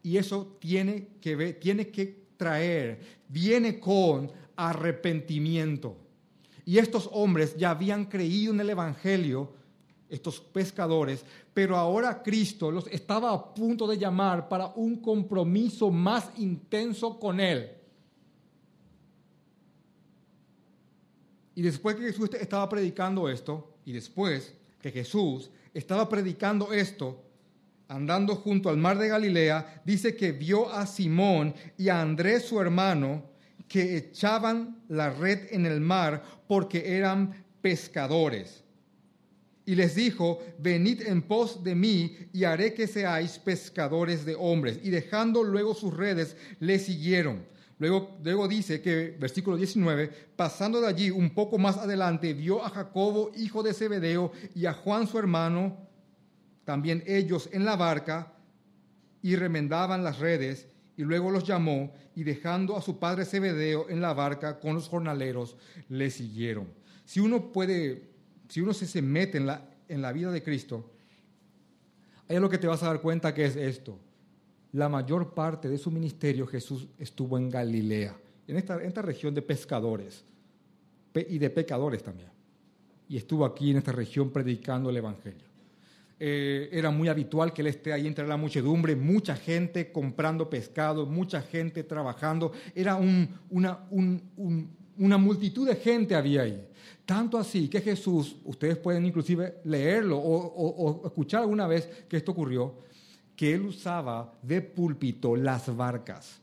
[0.02, 5.98] Y eso tiene que, ver, tiene que traer, viene con arrepentimiento.
[6.66, 9.54] Y estos hombres ya habían creído en el evangelio,
[10.08, 16.32] estos pescadores, pero ahora Cristo los estaba a punto de llamar para un compromiso más
[16.38, 17.79] intenso con Él.
[21.60, 27.22] Y después que Jesús estaba predicando esto, y después que Jesús estaba predicando esto,
[27.90, 32.62] andando junto al mar de Galilea, dice que vio a Simón y a Andrés su
[32.62, 33.26] hermano
[33.68, 38.64] que echaban la red en el mar porque eran pescadores
[39.66, 44.80] y les dijo, venid en pos de mí y haré que seáis pescadores de hombres.
[44.82, 47.44] Y dejando luego sus redes, le siguieron.
[47.80, 52.70] Luego, luego dice que, versículo 19, pasando de allí un poco más adelante, vio a
[52.70, 55.78] Jacobo, hijo de Zebedeo, y a Juan su hermano,
[56.66, 58.34] también ellos en la barca,
[59.22, 64.02] y remendaban las redes, y luego los llamó, y dejando a su padre Zebedeo en
[64.02, 65.56] la barca con los jornaleros,
[65.88, 66.68] le siguieron.
[67.06, 68.10] Si uno puede
[68.50, 70.92] si uno se, mete en la, en la vida de Cristo,
[72.28, 73.98] hay algo que te vas a dar cuenta que es esto.
[74.74, 78.16] La mayor parte de su ministerio Jesús estuvo en Galilea,
[78.48, 80.24] en esta, esta región de pescadores
[81.16, 82.30] y de pecadores también.
[83.08, 85.50] Y estuvo aquí en esta región predicando el Evangelio.
[86.22, 91.06] Eh, era muy habitual que él esté ahí entre la muchedumbre, mucha gente comprando pescado,
[91.06, 92.52] mucha gente trabajando.
[92.76, 92.98] Era
[93.50, 93.88] una,
[95.00, 96.68] una multitud de gente había ahí.
[97.06, 102.76] Tanto así que Jesús, ustedes pueden inclusive leerlo o, escuchar alguna vez que esto ocurrió,
[103.40, 106.42] que él usaba de púlpito las barcas.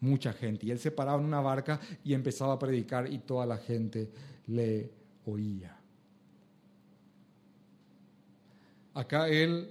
[0.00, 0.64] Mucha gente.
[0.64, 4.10] Y él se paraba en una barca y empezaba a predicar y toda la gente
[4.46, 4.90] le
[5.26, 5.78] oía.
[8.94, 9.70] acá él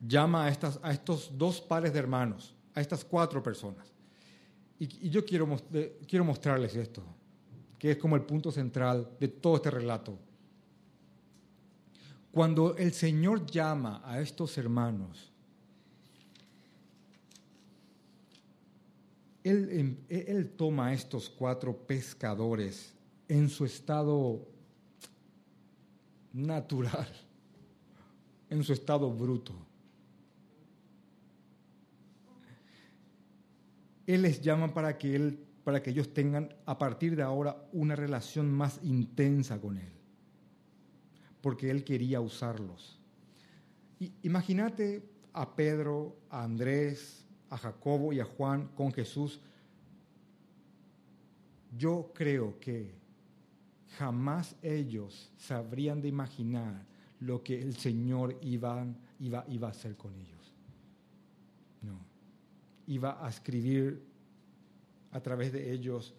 [0.00, 3.92] llama a, estos dos pares de hermanos, a estas cuatro personas.
[4.78, 5.46] Y, yo quiero,
[6.08, 7.02] quiero mostrarles esto,
[7.78, 10.18] que es como el punto central de todo este relato.
[12.34, 15.30] Cuando el Señor llama a estos hermanos,
[19.44, 22.94] Él, él, toma a estos cuatro pescadores
[23.28, 24.48] en su estado
[26.32, 27.06] natural,
[28.50, 29.54] en su estado bruto.
[34.06, 37.94] Él les llama para que, él, para que ellos tengan a partir de ahora una
[37.94, 39.93] relación más intensa con Él,
[41.44, 42.98] porque Él quería usarlos.
[44.22, 45.02] Imagínate
[45.34, 49.42] a Pedro, a Andrés, a Jacobo y a Juan con Jesús.
[51.76, 52.94] Yo creo que
[53.98, 56.82] jamás ellos sabrían de imaginar
[57.20, 60.50] lo que el Señor iba a hacer con ellos.
[61.82, 61.98] No.
[62.86, 64.02] Iba a escribir
[65.12, 66.14] a través de ellos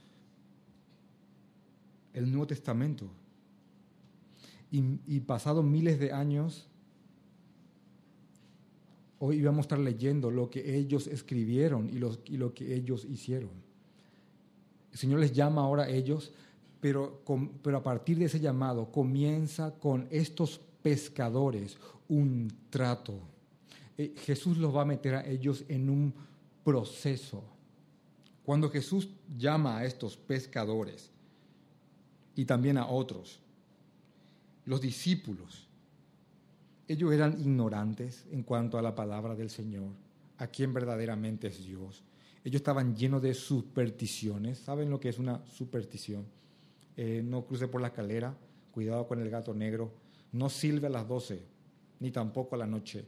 [2.13, 3.09] el Nuevo Testamento.
[4.75, 6.67] Y, y pasados miles de años,
[9.19, 11.97] hoy íbamos a estar leyendo lo que ellos escribieron y,
[12.33, 13.51] y lo que ellos hicieron.
[14.91, 16.31] El Señor les llama ahora a ellos
[16.85, 17.23] pero,
[17.63, 23.19] pero a partir de ese llamado comienza con estos pescadores un trato.
[23.97, 26.13] Eh, Jesús los va a meter a ellos en un
[26.63, 27.43] proceso.
[28.43, 31.09] Cuando Jesús llama a estos pescadores
[32.35, 33.39] y también a otros,
[34.65, 35.67] los discípulos,
[36.88, 39.89] ellos eran ignorantes en cuanto a la palabra del Señor,
[40.38, 42.04] a quien verdaderamente es Dios.
[42.43, 44.60] Ellos estaban llenos de supersticiones.
[44.60, 46.25] ¿Saben lo que es una superstición?
[46.95, 48.38] Eh, no cruce por la escalera,
[48.71, 49.91] cuidado con el gato negro,
[50.32, 51.43] no silbe a las 12,
[51.99, 53.06] ni tampoco a la noche.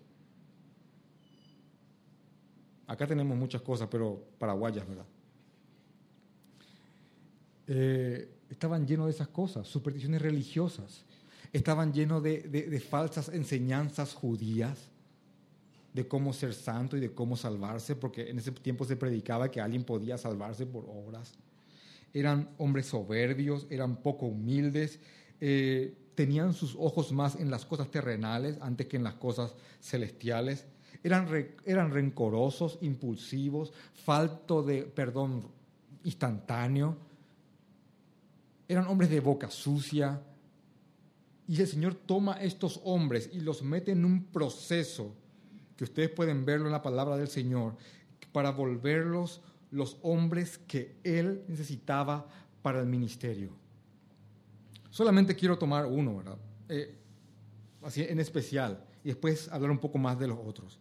[2.87, 5.05] Acá tenemos muchas cosas, pero paraguayas, ¿verdad?
[7.67, 11.05] Eh, estaban llenos de esas cosas, supersticiones religiosas,
[11.57, 14.89] estaban llenos de falsas enseñanzas judías
[15.93, 19.61] de cómo ser santo y de cómo salvarse, porque en ese tiempo se predicaba que
[19.61, 21.33] alguien podía salvarse por obras
[22.13, 24.99] eran hombres soberbios, eran poco humildes,
[25.39, 30.65] eh, tenían sus ojos más en las cosas terrenales antes que en las cosas celestiales,
[31.03, 31.27] eran,
[31.65, 35.47] eran rencorosos, impulsivos, falto de perdón
[36.03, 36.97] instantáneo,
[38.67, 40.21] eran hombres de boca sucia.
[41.47, 45.15] Y el Señor toma estos hombres y los mete en un proceso,
[45.77, 47.75] que ustedes pueden verlo en la palabra del Señor,
[48.31, 52.27] para volverlos los hombres que él necesitaba
[52.61, 53.51] para el ministerio.
[54.89, 56.37] Solamente quiero tomar uno, ¿verdad?
[56.67, 56.95] Eh,
[57.83, 60.79] así en especial, y después hablar un poco más de los otros.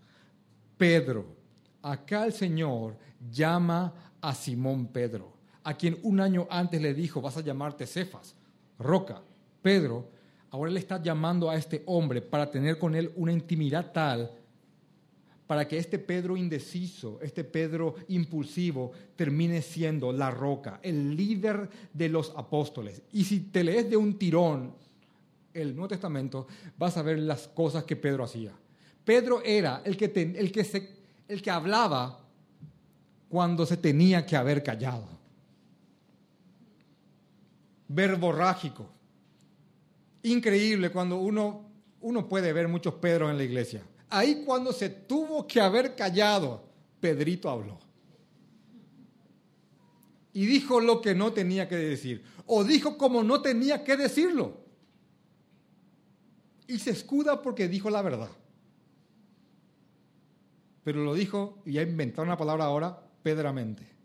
[0.77, 1.37] Pedro.
[1.83, 2.97] Acá el Señor
[3.31, 8.35] llama a Simón Pedro, a quien un año antes le dijo, vas a llamarte Cefas,
[8.79, 9.23] roca.
[9.63, 10.11] Pedro,
[10.57, 14.31] ahora le está llamando a este hombre para tener con él una intimidad tal
[15.47, 22.09] para que este Pedro indeciso, este Pedro impulsivo, termine siendo la roca, el líder de
[22.09, 23.03] los apóstoles.
[23.13, 24.75] Y si te lees de un tirón
[25.55, 28.53] el Nuevo Testamento, vas a ver las cosas que Pedro hacía.
[29.05, 30.89] Pedro era el que, el que,
[31.29, 32.19] el que hablaba
[33.29, 35.07] cuando se tenía que haber callado.
[37.87, 38.96] Verborrágico.
[40.27, 45.47] Increíble cuando uno, uno puede ver muchos Pedros en la iglesia Ahí cuando se tuvo
[45.47, 46.65] que haber callado,
[47.01, 47.79] Pedrito habló.
[50.33, 52.23] Y dijo lo que no tenía que decir.
[52.47, 54.59] O dijo como no tenía que decirlo.
[56.69, 58.31] Y se escuda porque dijo la verdad.
[60.85, 63.96] Pero lo dijo, y ha inventado una palabra ahora, pedramente.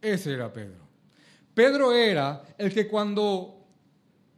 [0.00, 0.86] Ese era Pedro.
[1.54, 3.66] Pedro era el que cuando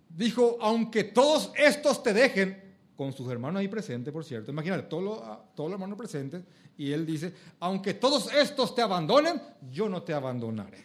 [0.09, 5.03] dijo, aunque todos estos te dejen, con sus hermanos ahí presentes, por cierto, imagínate, todos
[5.03, 6.43] los, todos hermanos presentes,
[6.77, 9.41] y él dice, aunque todos estos te abandonen,
[9.73, 10.85] yo no te abandonaré.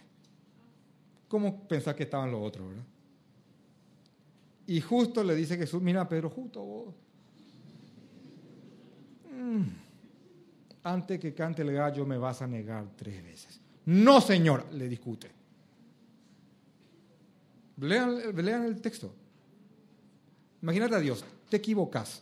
[1.27, 2.85] ¿Cómo pensás que estaban los otros, verdad?
[4.67, 6.95] Y justo le dice Jesús, mira Pedro, justo vos.
[9.31, 9.63] Mm,
[10.83, 13.59] antes que cante el gallo me vas a negar tres veces.
[13.85, 15.29] No, Señor, le discute.
[17.77, 19.13] Lean, el texto.
[20.61, 22.21] Imagínate a Dios, te equivocas.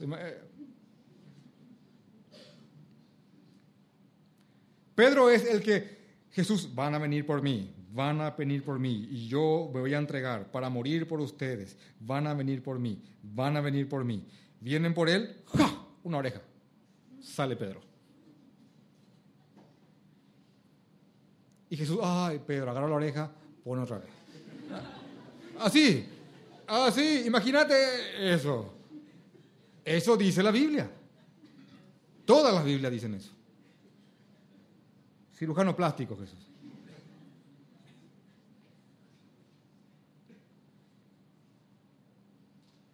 [4.95, 5.97] Pedro es el que,
[6.31, 9.93] Jesús, van a venir por mí, van a venir por mí y yo me voy
[9.93, 14.03] a entregar para morir por ustedes, van a venir por mí, van a venir por
[14.03, 14.25] mí.
[14.59, 15.85] Vienen por él, ¡ja!
[16.03, 16.41] una oreja.
[17.21, 17.92] Sale Pedro.
[21.73, 23.31] Y Jesús, ay, Pedro, agarra la oreja,
[23.63, 24.09] pone otra vez.
[25.59, 26.05] Así,
[26.67, 28.71] así, imagínate eso.
[29.83, 30.87] Eso dice la Biblia.
[32.25, 33.31] Todas las Biblias dicen eso.
[35.35, 36.47] Cirujano plástico, Jesús.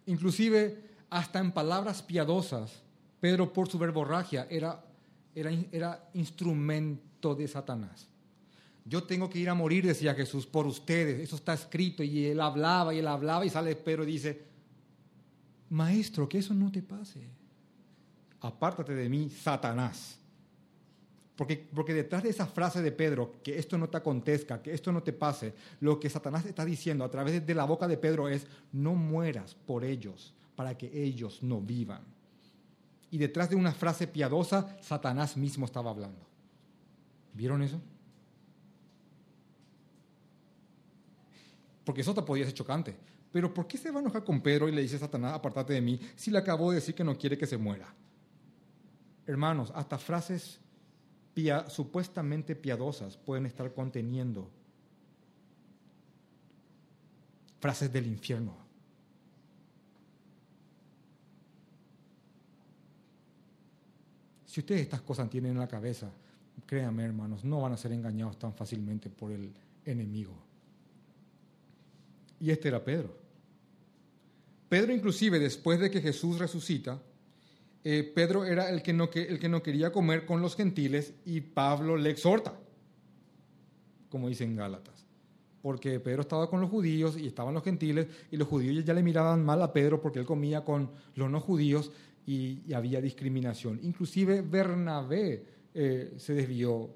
[0.06, 2.80] Inclusive, hasta en palabras piadosas,
[3.20, 4.82] Pedro por su verborragia era,
[5.34, 8.09] era, era instrumento de Satanás.
[8.84, 11.20] Yo tengo que ir a morir, decía Jesús, por ustedes.
[11.20, 12.02] Eso está escrito.
[12.02, 14.42] Y él hablaba y él hablaba y sale Pedro y dice,
[15.68, 17.20] maestro, que eso no te pase.
[18.40, 20.18] Apártate de mí, Satanás.
[21.36, 24.92] Porque, porque, detrás de esa frase de Pedro, que esto no te acontezca, que esto
[24.92, 28.28] no te pase, lo que Satanás está diciendo a través de la boca de Pedro
[28.28, 32.02] es, no mueras por ellos, para que ellos no vivan.
[33.10, 36.26] Y detrás de una frase piadosa, Satanás mismo estaba hablando.
[37.32, 37.80] ¿Vieron eso?
[41.90, 42.96] Porque eso te podía ser chocante.
[43.32, 45.80] Pero ¿por qué se va a enojar con Pedro y le dice Satanás, apártate de
[45.80, 47.92] mí, si le acabo de decir que no quiere que se muera?
[49.26, 50.60] Hermanos, hasta frases
[51.66, 54.48] supuestamente piadosas pueden estar conteniendo
[57.58, 58.54] frases del infierno.
[64.46, 66.08] Si ustedes estas cosas tienen en la cabeza,
[66.66, 69.52] créanme hermanos, no van a ser engañados tan fácilmente por el
[69.84, 70.49] enemigo.
[72.40, 73.16] Y este era Pedro.
[74.68, 77.00] Pedro inclusive después de que Jesús resucita,
[77.82, 82.54] eh, Pedro era el que, no, quería comer con los gentiles y Pablo le exhorta,
[84.08, 85.06] como dicen Gálatas.
[85.62, 89.02] Porque Pedro estaba con los judíos y estaban los gentiles y los judíos ya le
[89.02, 91.90] miraban mal a Pedro porque él comía con los no judíos
[92.26, 93.80] y, había discriminación.
[93.82, 96.88] Inclusive Bernabé eh, se desvió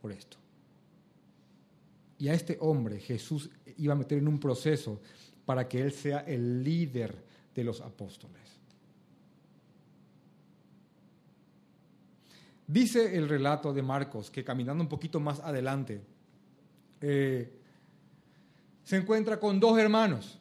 [0.00, 0.38] por esto.
[2.20, 5.00] Y a este hombre Jesús iba a meter en un proceso
[5.46, 7.16] para que él sea el líder
[7.54, 8.42] de los apóstoles.
[12.66, 16.02] Dice el relato de Marcos que caminando un poquito más adelante,
[17.00, 17.50] eh,
[18.84, 20.38] se encuentra con dos hermanos,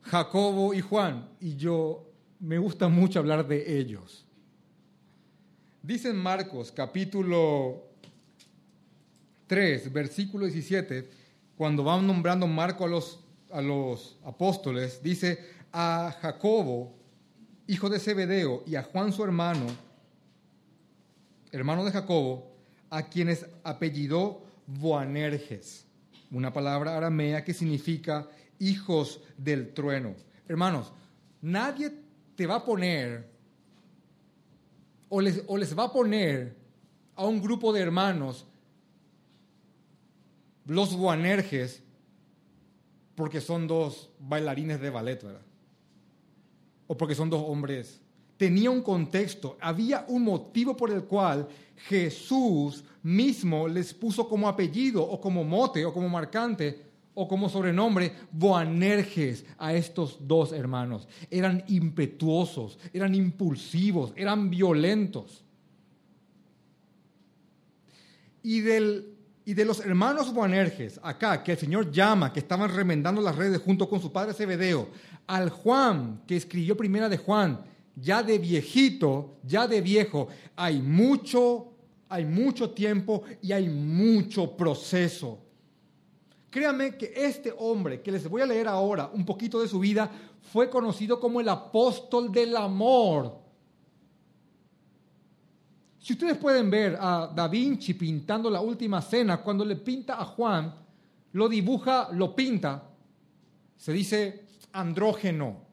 [0.00, 2.10] Jacobo y Juan, y yo
[2.40, 4.24] me gusta mucho hablar de ellos.
[5.82, 7.89] Dice Marcos capítulo
[9.50, 11.10] 3, versículo 17,
[11.56, 13.18] cuando van nombrando Marco a los,
[13.50, 15.40] a los apóstoles, dice
[15.72, 16.94] a Jacobo,
[17.66, 19.66] hijo de Zebedeo, y a Juan su hermano,
[21.50, 22.48] hermano de Jacobo,
[22.90, 25.84] a quienes apellidó Boanerges,
[26.30, 28.28] una palabra aramea que significa
[28.60, 30.14] hijos del trueno.
[30.46, 30.92] Hermanos,
[31.42, 31.90] nadie
[32.36, 33.28] te va a poner
[35.08, 36.54] o les, o les va a poner
[37.16, 38.46] a un grupo de hermanos
[40.66, 41.82] los Boanerges
[43.14, 45.42] porque son dos bailarines de ballet, ¿verdad?
[46.86, 48.00] O porque son dos hombres
[48.40, 51.46] tenía un contexto, había un motivo por el cual
[51.88, 58.10] Jesús mismo les puso como apellido o como mote o como marcante o como sobrenombre
[58.32, 61.06] Boanerges a estos dos hermanos.
[61.30, 65.44] Eran impetuosos, eran impulsivos, eran violentos.
[68.42, 73.20] Y, del, y de los hermanos Boanerges, acá, que el Señor llama, que estaban remendando
[73.20, 74.88] las redes junto con su padre Zebedeo,
[75.26, 77.60] al Juan, que escribió primera de Juan,
[77.96, 81.72] ya de viejito, ya de viejo, hay mucho,
[82.08, 85.38] hay mucho tiempo y hay mucho proceso.
[86.50, 90.10] Créanme que este hombre, que les voy a leer ahora un poquito de su vida,
[90.52, 93.39] fue conocido como el apóstol del amor.
[96.10, 100.24] Si ustedes pueden ver a Da Vinci pintando la última cena, cuando le pinta a
[100.24, 100.74] Juan,
[101.34, 102.82] lo dibuja, lo pinta,
[103.76, 105.66] se dice andrógeno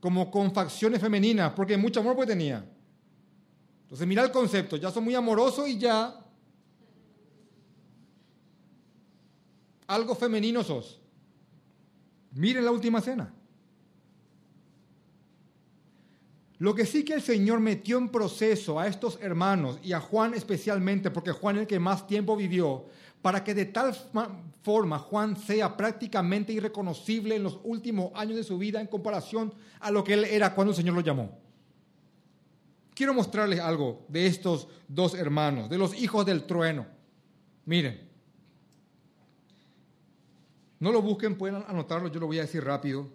[0.00, 2.66] como con facciones femeninas, porque mucho amor pues tenía.
[3.82, 6.18] Entonces mira el concepto, ya son muy amorosos y ya
[9.86, 10.98] algo femenino sos.
[12.32, 13.34] Miren la última cena.
[16.58, 20.34] Lo que sí que el Señor metió en proceso a estos hermanos y a Juan
[20.34, 22.86] especialmente, porque Juan es el que más tiempo vivió,
[23.20, 23.94] para que de tal
[24.62, 29.90] forma Juan sea prácticamente irreconocible en los últimos años de su vida en comparación a
[29.90, 31.38] lo que él era cuando el Señor lo llamó.
[32.94, 36.86] Quiero mostrarles algo de estos dos hermanos, de los hijos del trueno.
[37.66, 38.06] Miren,
[40.78, 43.08] No lo busquen, pueden anotarlo, yo lo voy a decir rápido.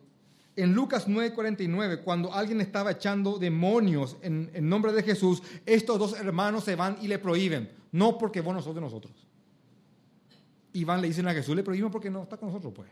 [0.56, 6.20] En Lucas 9:49, cuando alguien estaba echando demonios en, en, nombre de Jesús, estos dos
[6.20, 7.72] hermanos se van y le prohíben.
[7.92, 9.14] No porque vos no sos de nosotros.
[10.74, 12.90] Y van, le dicen a Jesús, le prohíben porque no está con nosotros, pues.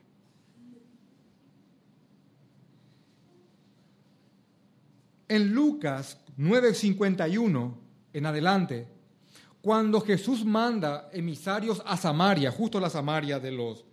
[5.28, 7.74] En Lucas 9:51
[8.14, 8.88] en adelante,
[9.62, 13.86] cuando Jesús manda emisarios a Samaria, justo la Samaria de los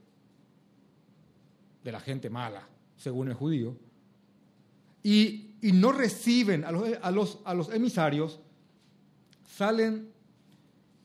[1.83, 3.77] de la gente mala, según el judío,
[5.03, 8.41] y, y no reciben a los, a, los, a los emisarios,
[9.57, 10.11] salen,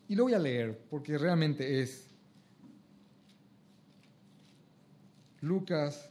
[0.08, 2.08] y lo voy a leer porque realmente es
[5.42, 6.10] Lucas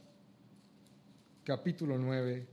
[1.43, 2.47] capítulo 9,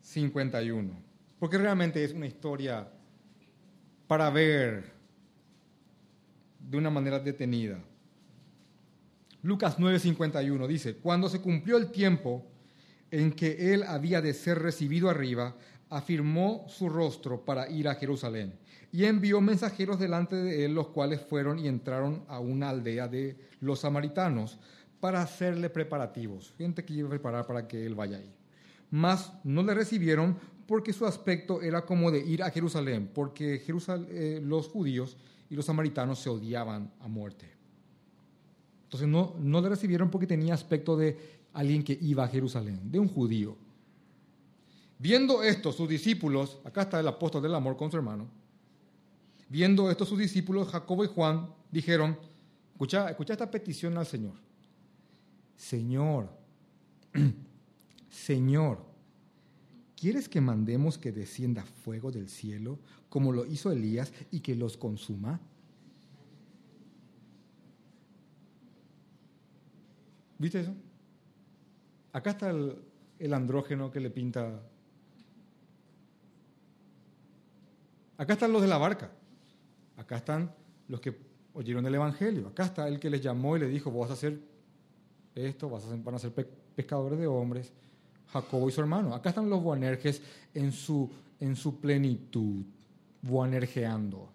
[0.00, 1.02] 51.
[1.38, 2.88] Porque realmente es una historia
[4.06, 4.92] para ver
[6.60, 7.82] de una manera detenida.
[9.44, 12.44] Lucas 9:51 dice, cuando se cumplió el tiempo
[13.12, 15.54] en que él había de ser recibido arriba,
[15.88, 18.58] afirmó su rostro para ir a Jerusalén
[18.90, 23.38] y envió mensajeros delante de él, los cuales fueron y entraron a una aldea de
[23.60, 24.58] los samaritanos
[24.98, 28.34] para hacerle preparativos, gente que iba a preparar para que él vaya ahí
[28.94, 30.36] mas no le recibieron
[30.68, 35.16] porque su aspecto era como de ir a Jerusalén, porque eh, los judíos
[35.50, 37.53] y los samaritanos se odiaban a muerte.
[38.94, 41.18] Entonces no, no le recibieron porque tenía aspecto de
[41.52, 43.56] alguien que iba a Jerusalén, de un judío.
[45.00, 48.28] Viendo esto, sus discípulos, acá está el apóstol del amor con su hermano,
[49.48, 52.16] viendo esto, sus discípulos, Jacobo y Juan, dijeron,
[52.70, 54.34] escucha, escucha esta petición al Señor.
[55.56, 56.28] Señor,
[58.08, 58.78] Señor,
[59.96, 62.78] ¿quieres que mandemos que descienda fuego del cielo
[63.08, 65.40] como lo hizo Elías y que los consuma?
[70.44, 70.74] ¿Viste eso?
[72.12, 74.60] Acá está el, andrógeno que le pinta.
[78.18, 79.10] Acá están los de la barca.
[79.96, 80.54] Acá están
[80.88, 81.16] los que
[81.54, 82.48] oyeron el Evangelio.
[82.48, 84.38] Acá está el que les llamó y le dijo, vos vas a hacer
[85.34, 86.30] esto, vas a van a ser
[86.76, 87.72] pescadores de hombres.
[88.26, 89.14] Jacobo y su hermano.
[89.14, 90.20] Acá están los Boanerges
[90.52, 92.66] en su, en su plenitud,
[93.22, 94.28] Boanergeando.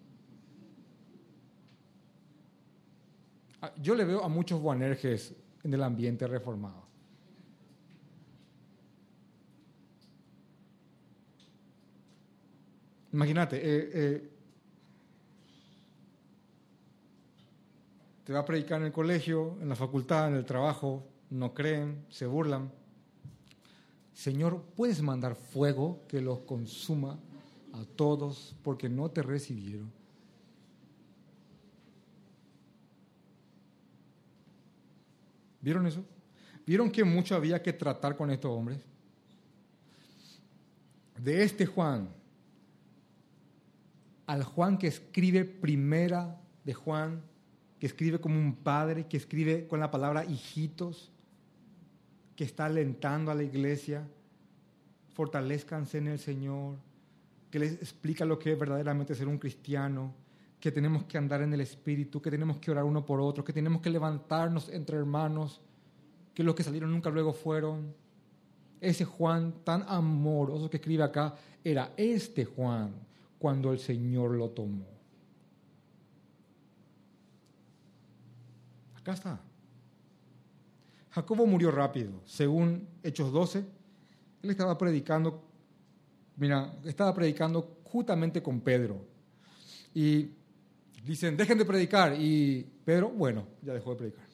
[3.62, 6.90] Ah, yo le veo a muchos Boanerges en el ambiente reformado.
[13.12, 14.30] Imagínate, eh, eh,
[18.24, 22.04] te va a predicar en el colegio, en la facultad, en el trabajo, no creen,
[22.08, 22.70] se burlan.
[24.12, 27.18] Señor, puedes mandar fuego que los consuma
[27.72, 29.99] a todos porque no te recibieron.
[35.60, 36.04] ¿Vieron eso?
[36.66, 38.80] ¿Vieron que mucho había que tratar con estos hombres?
[41.18, 42.08] De este Juan,
[44.26, 47.20] al Juan que escribe primera de Juan,
[47.78, 51.10] que escribe como un padre, que escribe con la palabra hijitos,
[52.36, 54.06] que está alentando a la iglesia,
[55.14, 56.76] fortalezcanse en el Señor,
[57.50, 60.14] que les explica lo que es verdaderamente ser un cristiano,
[60.60, 63.52] que tenemos que andar en el Espíritu, que tenemos que orar uno por otro, que
[63.52, 65.62] tenemos que levantarnos entre hermanos,
[66.34, 67.94] que los que salieron nunca luego fueron.
[68.78, 71.34] Ese Juan tan amoroso que escribe acá
[71.64, 72.92] era este Juan
[73.38, 74.86] cuando el Señor lo tomó.
[78.96, 79.40] Acá está.
[81.10, 83.64] Jacobo murió rápido, según Hechos 12.
[84.42, 85.42] Él estaba predicando,
[86.36, 89.04] mira, estaba predicando justamente con Pedro.
[89.94, 90.30] Y
[91.04, 92.14] dicen, dejen de predicar.
[92.18, 94.26] Y Pedro, bueno, ya dejó de predicar.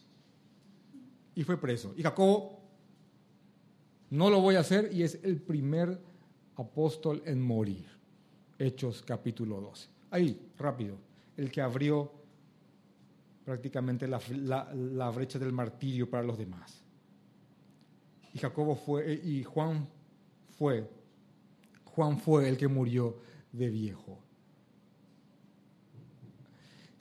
[1.35, 1.95] Y fue preso.
[1.97, 2.61] Y Jacobo,
[4.11, 6.01] no lo voy a hacer y es el primer
[6.57, 7.87] apóstol en morir.
[8.59, 9.89] Hechos capítulo 12.
[10.11, 10.97] Ahí, rápido.
[11.37, 12.11] El que abrió
[13.45, 16.83] prácticamente la, brecha del martirio para los demás.
[18.33, 19.87] Y Jacobo fue, eh, y Juan
[20.59, 20.89] fue,
[21.85, 23.19] Juan fue el que murió
[23.53, 24.26] de viejo.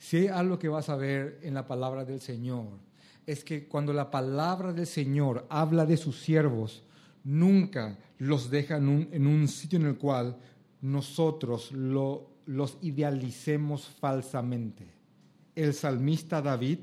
[0.06, 2.78] Si algo que vas a ver en la palabra del Señor,
[3.26, 6.84] es que cuando la palabra del Señor habla de sus siervos,
[7.24, 10.36] nunca los deja en un, sitio en el cual
[10.80, 14.96] nosotros lo, los idealicemos falsamente
[15.56, 16.78] el salmista David,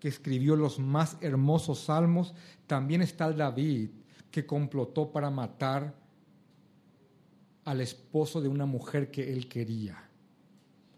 [0.00, 2.34] que escribió los más hermosos salmos,
[2.66, 3.90] también está el David
[4.32, 5.94] que complotó para matar
[7.64, 10.10] al esposo de una mujer que él quería.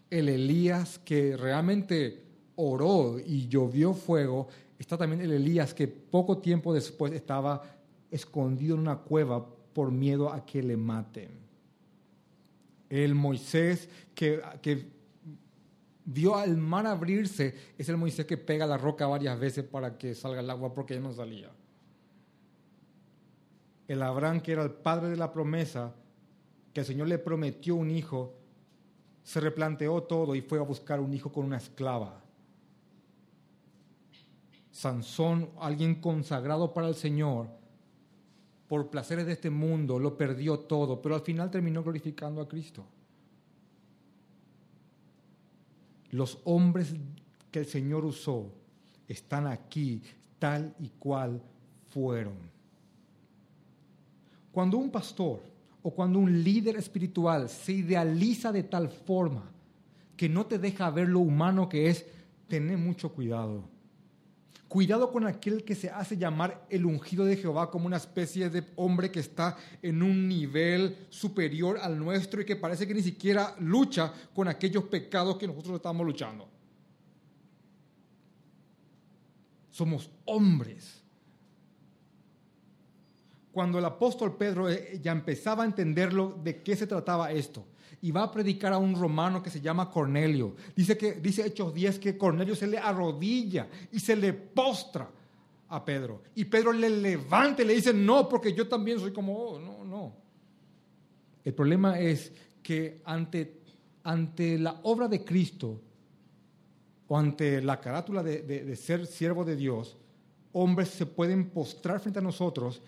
[0.09, 2.23] El Elías que realmente
[2.55, 4.47] oró y llovió fuego,
[4.79, 7.63] está también el Elías que poco tiempo después estaba
[8.11, 11.29] escondido en una cueva por miedo a que le maten.
[12.89, 14.87] El Moisés que, que
[16.05, 20.15] vio al mar abrirse es el Moisés que pega la roca varias veces para que
[20.15, 21.51] salga el agua porque ya no salía.
[23.87, 25.93] El Abraham que era el padre de la promesa,
[26.73, 28.36] que el Señor le prometió un hijo,
[29.27, 32.21] se replanteó todo y fue a buscar un hijo con una esclava.
[34.71, 37.49] Sansón, alguien consagrado para el Señor,
[38.69, 42.85] por placeres de este mundo, lo perdió todo, pero al final terminó glorificando a Cristo.
[46.11, 46.95] Los hombres
[47.51, 48.49] que el Señor usó
[49.09, 50.03] están aquí
[50.39, 51.41] tal y cual
[51.89, 52.37] fueron.
[54.53, 55.41] Cuando un pastor
[55.87, 59.49] o cuando un líder espiritual se idealiza de tal forma
[60.17, 62.05] que no te deja ver lo humano que es,
[62.49, 63.63] tener mucho cuidado
[64.67, 68.65] Cuidado con aquel que se hace llamar el ungido de Jehová como una especie de
[68.75, 73.55] hombre que está en un nivel superior al nuestro y que parece que ni siquiera
[73.59, 76.49] lucha con aquellos pecados que nosotros estamos luchando.
[79.69, 81.01] Somos hombres.
[83.57, 87.65] Cuando el apóstol Pedro eh, ya empezaba a entenderlo de qué se trataba esto,
[88.03, 90.55] y va a predicar a un romano que se llama Cornelio.
[90.75, 95.09] Dice, que, dice Hechos 10 que Cornelio se le arrodilla y se le postra
[95.69, 96.21] a Pedro.
[96.35, 99.83] Y Pedro le levanta y le dice, no, porque yo también soy como, oh, no,
[99.83, 100.13] no.
[101.43, 102.31] El problema es
[102.61, 103.61] que ante,
[104.03, 105.81] ante la obra de Cristo
[107.07, 109.97] o ante la carátula de, de ser siervo de Dios,
[110.51, 112.83] hombres se pueden postrar frente a nosotros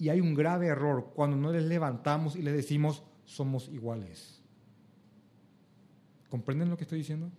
[0.00, 4.40] y hay un grave error cuando no les levantamos y les decimos, somos iguales.
[6.30, 7.30] ¿Comprenden lo que estoy diciendo?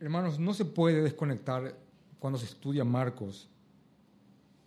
[0.00, 1.76] Hermanos, no se puede desconectar
[2.18, 3.50] cuando se estudia Marcos,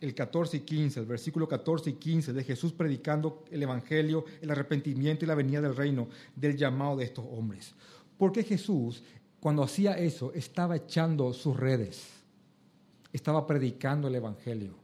[0.01, 4.51] el 14 y 15, el versículo 14 y 15 de Jesús predicando el Evangelio, el
[4.51, 7.73] arrepentimiento y la venida del reino, del llamado de estos hombres.
[8.17, 9.03] Porque Jesús,
[9.39, 12.21] cuando hacía eso, estaba echando sus redes
[13.13, 14.75] estaba predicando el Evangelio.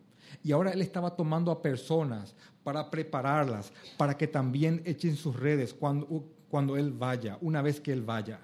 [0.43, 5.73] Y ahora él estaba tomando a personas para prepararlas, para que también echen sus redes
[5.73, 8.39] cuando, cuando él vaya, una vez que él vaya.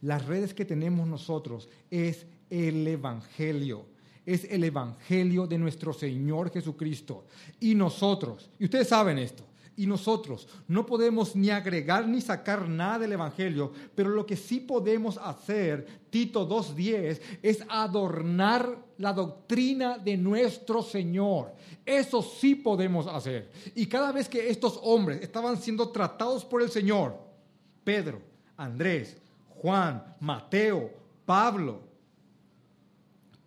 [0.00, 3.86] Las redes que tenemos nosotros es el Evangelio,
[4.28, 7.24] es el Evangelio de nuestro Señor Jesucristo.
[7.60, 9.42] Y nosotros, y ustedes saben esto,
[9.74, 14.60] y nosotros no podemos ni agregar ni sacar nada del Evangelio, pero lo que sí
[14.60, 21.54] podemos hacer, Tito 2.10, es adornar la doctrina de nuestro Señor.
[21.86, 23.50] Eso sí podemos hacer.
[23.74, 27.16] Y cada vez que estos hombres estaban siendo tratados por el Señor,
[27.82, 28.20] Pedro,
[28.58, 29.16] Andrés,
[29.48, 30.90] Juan, Mateo,
[31.24, 31.87] Pablo,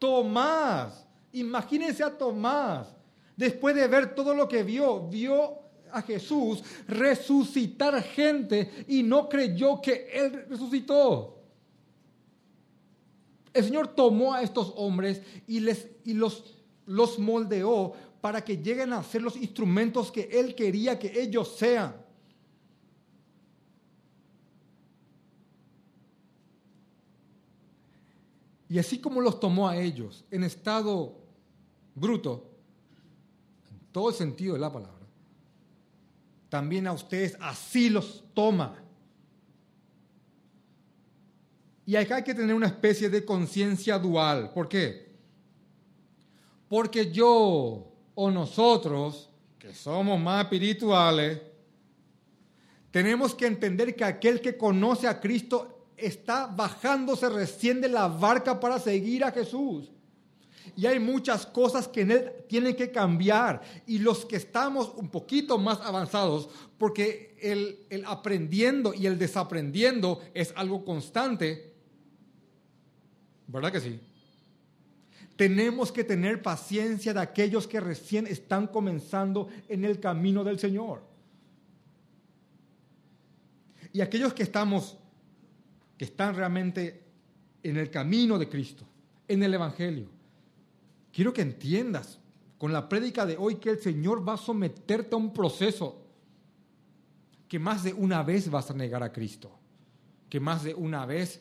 [0.02, 2.88] Tomás, imagínense a Tomás,
[3.38, 5.60] después de ver todo lo que vio, vio
[5.92, 11.38] a Jesús resucitar gente y no creyó que Él resucitó.
[13.54, 16.56] El Señor tomó a estos hombres y, les, y los,
[16.88, 21.94] los moldeó para que lleguen a ser los instrumentos que Él quería que ellos sean.
[28.72, 31.18] Y así como los tomó a ellos en estado
[31.94, 32.50] bruto,
[33.70, 35.06] en todo el sentido de la palabra,
[36.48, 38.82] también a ustedes así los toma.
[41.86, 44.54] Y acá hay que tener una especie de conciencia dual.
[44.54, 45.18] ¿Por qué?
[46.70, 51.42] Porque yo o nosotros, que somos más espirituales,
[52.90, 58.60] tenemos que entender que aquel que conoce a Cristo está bajándose recién de la barca
[58.60, 59.92] para seguir a Jesús.
[60.76, 63.62] Y hay muchas cosas que en él tienen que cambiar.
[63.86, 70.22] Y los que estamos un poquito más avanzados, porque el, el aprendiendo y el desaprendiendo
[70.34, 71.74] es algo constante,
[73.48, 74.00] ¿verdad que sí?
[75.36, 81.02] Tenemos que tener paciencia de aquellos que recién están comenzando en el camino del Señor.
[83.94, 84.98] Y aquellos que estamos,
[86.02, 87.04] que están realmente
[87.62, 88.88] en el camino de Cristo,
[89.28, 90.08] en el Evangelio
[91.14, 92.18] quiero que entiendas
[92.58, 96.02] con la prédica de hoy que el Señor va a someterte a un proceso
[97.48, 99.52] que más de una vez vas a negar a Cristo,
[100.28, 101.40] que más de una vez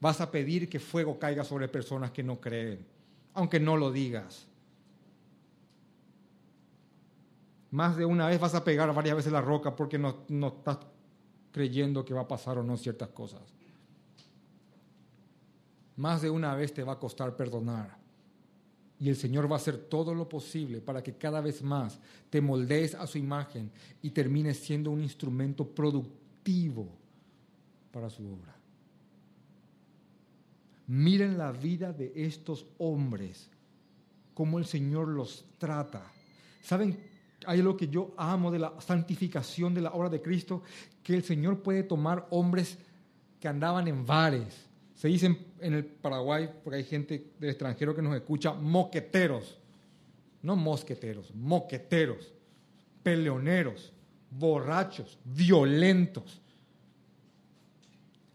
[0.00, 2.86] vas a pedir que fuego caiga sobre personas que no creen,
[3.34, 4.46] aunque no lo digas.
[7.72, 10.78] Más de una vez vas a pegar varias veces la roca porque no, no estás
[11.52, 13.42] creyendo que va a pasar o no ciertas cosas.
[15.96, 17.98] Más de una vez te va a costar perdonar.
[18.98, 21.98] Y el Señor va a hacer todo lo posible para que cada vez más
[22.28, 23.70] te moldees a su imagen
[24.02, 26.88] y termines siendo un instrumento productivo
[27.90, 28.54] para su obra.
[30.86, 33.48] Miren la vida de estos hombres,
[34.34, 36.02] cómo el Señor los trata.
[36.62, 37.09] ¿Saben?
[37.46, 40.62] Hay algo que yo amo de la santificación de la obra de Cristo,
[41.02, 42.78] que el Señor puede tomar hombres
[43.38, 44.68] que andaban en bares.
[44.94, 49.58] Se dicen en el Paraguay, porque hay gente del extranjero que nos escucha, moqueteros.
[50.42, 52.32] No mosqueteros, moqueteros,
[53.02, 53.92] peleoneros,
[54.30, 56.40] borrachos, violentos.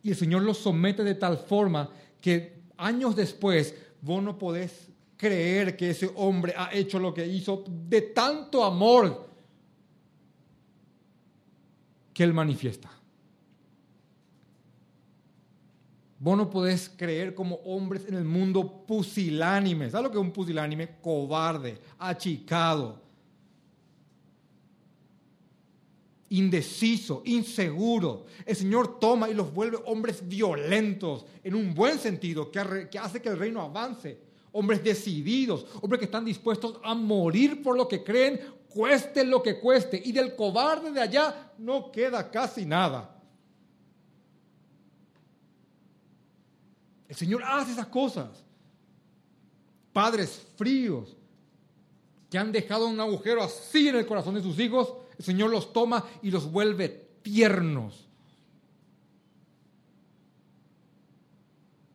[0.03, 1.89] Y el Señor los somete de tal forma
[2.21, 7.63] que años después vos no podés creer que ese hombre ha hecho lo que hizo
[7.67, 9.29] de tanto amor
[12.13, 12.89] que él manifiesta.
[16.17, 19.89] Vos no podés creer como hombres en el mundo pusilánime.
[19.89, 20.95] ¿Sabes lo que es un pusilánime?
[21.01, 23.01] Cobarde, achicado,
[26.29, 28.25] indeciso, inseguro.
[28.45, 33.29] El Señor toma y los vuelve hombres violentos, en un buen sentido, que hace que
[33.29, 34.24] el reino avance.
[34.57, 38.39] Hombres decididos, hombres que están dispuestos a morir por lo que creen,
[38.69, 40.01] cueste lo que cueste.
[40.03, 43.21] Y del cobarde de allá no queda casi nada.
[47.07, 48.29] El Señor hace esas cosas.
[49.91, 51.15] Padres fríos
[52.29, 55.71] que han dejado un agujero así en el corazón de sus hijos el Señor los
[55.71, 56.89] toma y los vuelve
[57.21, 58.07] tiernos.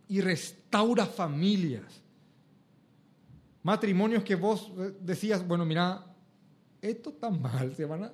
[0.08, 2.02] Y restaura familias.
[3.62, 6.06] Matrimonios que vos eh, decías, bueno, mira,
[6.80, 8.12] esto está mal, se van a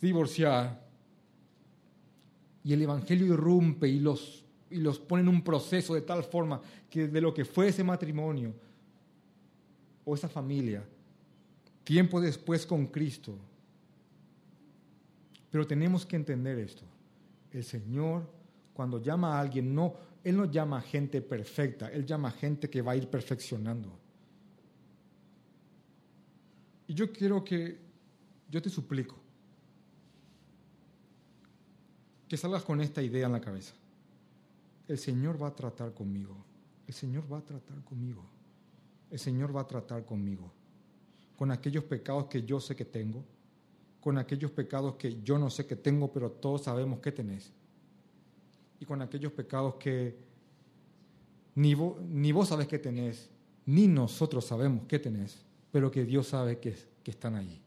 [0.00, 0.84] divorciar.
[2.62, 6.60] Y el Evangelio irrumpe y los, y los pone en un proceso de tal forma
[6.90, 8.52] que de lo que fue ese matrimonio
[10.04, 10.84] o esa familia
[11.84, 13.36] tiempo después con Cristo.
[15.50, 16.82] Pero tenemos que entender esto.
[17.52, 18.26] El Señor,
[18.72, 19.94] cuando llama a alguien, no,
[20.24, 23.96] Él no llama a gente perfecta, Él llama a gente que va a ir perfeccionando.
[26.86, 27.78] Y yo quiero que,
[28.50, 29.16] yo te suplico,
[32.26, 33.74] que salgas con esta idea en la cabeza.
[34.88, 36.36] El Señor va a tratar conmigo.
[36.86, 38.24] El Señor va a tratar conmigo.
[39.10, 40.50] El Señor va a tratar conmigo
[41.36, 43.24] con aquellos pecados que yo sé que tengo,
[44.00, 47.50] con aquellos pecados que yo no sé que tengo, pero todos sabemos que tenés,
[48.80, 50.16] y con aquellos pecados que
[51.54, 51.74] ni
[52.08, 53.30] ni vos sabes que tenés,
[53.66, 57.60] ni nosotros sabemos que tenés, pero que Dios sabe que, que están allí.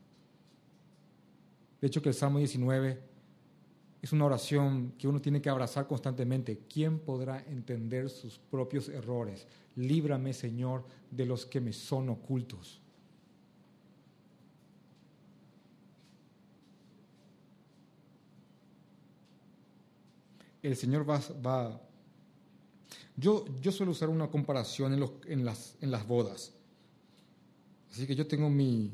[1.80, 3.00] De hecho, que el Salmo 19
[4.02, 6.62] es una oración que uno tiene que abrazar constantemente.
[6.72, 9.48] ¿Quién podrá entender sus propios errores?
[9.76, 12.82] Líbrame, Señor, de los que me son ocultos.
[20.62, 21.82] El Señor va, va
[23.16, 26.54] yo, yo suelo usar una comparación en, los, en, las, en las bodas.
[27.92, 28.92] Así que yo tengo mi,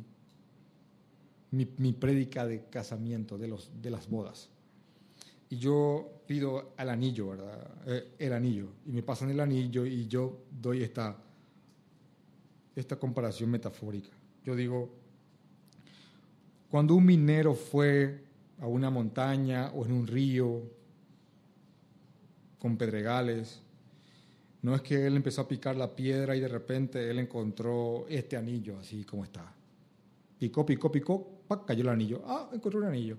[1.52, 4.50] mi, mi prédica de casamiento, de, los, de las bodas.
[5.50, 7.72] Y yo pido al anillo, ¿verdad?
[7.86, 8.70] Eh, el anillo.
[8.86, 11.18] Y me pasan el anillo y yo doy esta,
[12.76, 14.10] esta comparación metafórica.
[14.46, 14.90] Yo digo,
[16.72, 18.24] cuando un minero fue
[18.60, 20.64] a una montaña o en un río
[22.64, 23.62] con pedregales.
[24.62, 28.38] No es que él empezó a picar la piedra y de repente él encontró este
[28.38, 29.54] anillo así como está.
[30.40, 32.22] Picó, picó, picó, cayó el anillo.
[32.26, 33.18] Ah, encontró un anillo.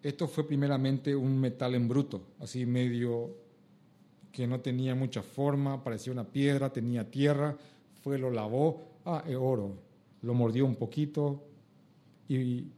[0.00, 3.36] Esto fue primeramente un metal en bruto, así medio
[4.30, 7.56] que no tenía mucha forma, parecía una piedra, tenía tierra,
[8.00, 9.74] fue, lo lavó, ah, es oro.
[10.22, 11.42] Lo mordió un poquito
[12.28, 12.68] y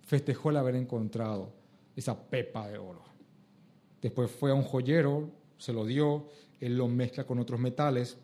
[0.00, 1.52] festejó el haber encontrado
[1.94, 3.07] esa pepa de oro.
[4.02, 6.28] Después fue a un joyero, se lo dio,
[6.60, 8.16] él lo mezcla con otros metales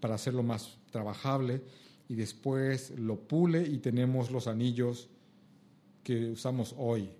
[0.00, 1.62] para hacerlo más trabajable
[2.08, 5.08] y después lo pule y tenemos los anillos
[6.02, 7.10] que usamos hoy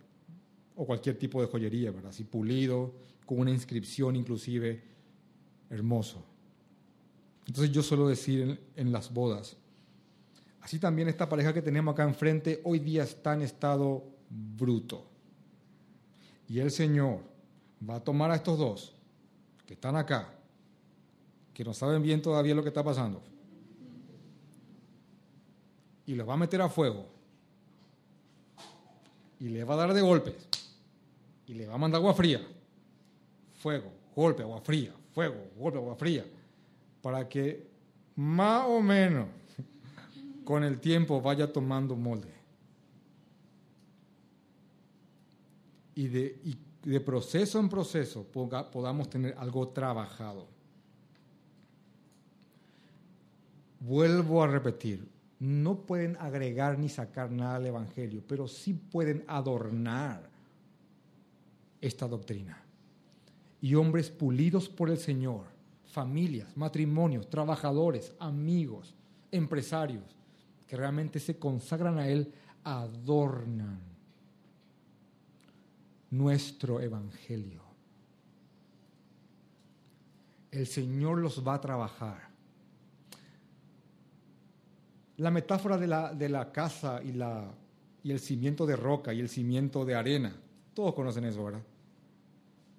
[0.76, 2.10] o cualquier tipo de joyería, ¿verdad?
[2.10, 2.94] Así pulido,
[3.26, 4.82] con una inscripción inclusive
[5.68, 6.24] hermoso.
[7.46, 9.56] Entonces yo suelo decir en, en las bodas,
[10.60, 15.06] así también esta pareja que tenemos acá enfrente hoy día está en estado bruto.
[16.48, 17.20] Y el Señor
[17.88, 18.92] va a tomar a estos dos
[19.66, 20.32] que están acá,
[21.54, 23.22] que no saben bien todavía lo que está pasando,
[26.06, 27.06] y lo va a meter a fuego
[29.38, 30.34] y le va a dar de golpes
[31.46, 32.40] y le va a mandar agua fría,
[33.54, 36.24] fuego, golpe, agua fría, fuego, golpe, agua fría,
[37.02, 37.66] para que
[38.16, 39.26] más o menos
[40.44, 42.32] con el tiempo vaya tomando molde.
[45.94, 46.40] Y de,
[46.82, 50.46] de proceso en proceso podamos tener algo trabajado.
[53.80, 55.08] Vuelvo a repetir,
[55.38, 60.28] no pueden agregar ni sacar nada al Evangelio, pero sí pueden adornar
[61.80, 62.62] esta doctrina.
[63.62, 65.44] Y hombres pulidos por el Señor,
[65.86, 68.94] familias, matrimonios, trabajadores, amigos,
[69.30, 70.04] empresarios,
[70.66, 73.89] que realmente se consagran a Él, adornan
[76.10, 77.62] nuestro Evangelio.
[80.50, 82.30] El Señor los va a trabajar
[85.20, 87.44] la metáfora de la, de la casa y, la,
[88.02, 90.34] y el cimiento de roca y el cimiento de arena.
[90.72, 91.60] Todos conocen eso, ¿verdad?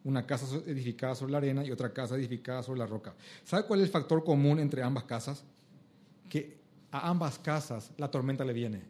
[0.03, 3.13] Una casa edificada sobre la arena y otra casa edificada sobre la roca.
[3.43, 5.43] ¿Sabe cuál es el factor común entre ambas casas?
[6.29, 6.57] Que
[6.89, 8.81] a ambas casas la tormenta le viene.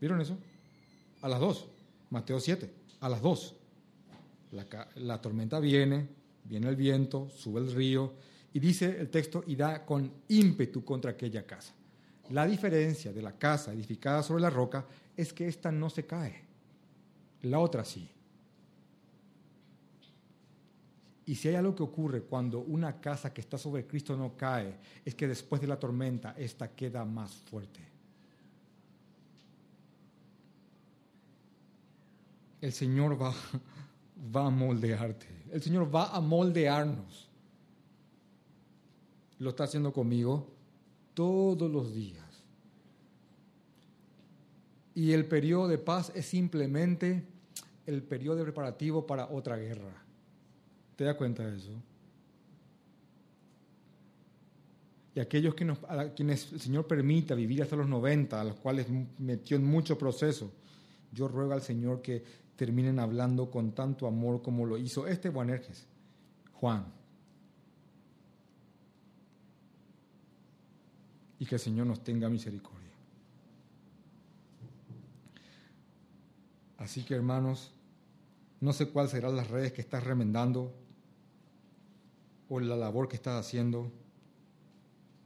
[0.00, 0.38] ¿Vieron eso?
[1.22, 1.66] A las dos.
[2.10, 2.79] Mateo 7.
[3.00, 3.56] A las dos.
[4.52, 6.08] La, la tormenta viene,
[6.44, 8.14] viene el viento, sube el río
[8.52, 11.72] y dice el texto y da con ímpetu contra aquella casa.
[12.30, 14.86] La diferencia de la casa edificada sobre la roca
[15.16, 16.44] es que esta no se cae,
[17.42, 18.08] la otra sí.
[21.26, 24.76] Y si hay algo que ocurre cuando una casa que está sobre Cristo no cae,
[25.04, 27.80] es que después de la tormenta esta queda más fuerte.
[32.60, 33.34] El Señor va,
[34.34, 37.28] va a moldearte, el Señor va a moldearnos.
[39.38, 40.46] Lo está haciendo conmigo
[41.14, 42.20] todos los días.
[44.94, 47.24] Y el periodo de paz es simplemente
[47.86, 50.02] el periodo preparativo para otra guerra.
[50.96, 51.72] ¿Te das cuenta de eso?
[55.14, 58.56] Y aquellos que nos, a quienes el Señor permita vivir hasta los 90, a los
[58.56, 58.86] cuales
[59.18, 60.52] metió en mucho proceso,
[61.12, 62.22] yo ruego al Señor que
[62.60, 65.86] terminen hablando con tanto amor como lo hizo este Boanerges,
[66.52, 66.92] Juan.
[71.38, 72.92] Y que el Señor nos tenga misericordia.
[76.76, 77.72] Así que hermanos,
[78.60, 80.70] no sé cuáles serán las redes que estás remendando
[82.50, 83.90] o la labor que estás haciendo.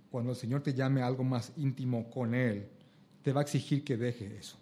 [0.08, 2.68] Cuando el Señor te llame a algo más íntimo con Él,
[3.24, 4.56] te va a exigir que deje eso.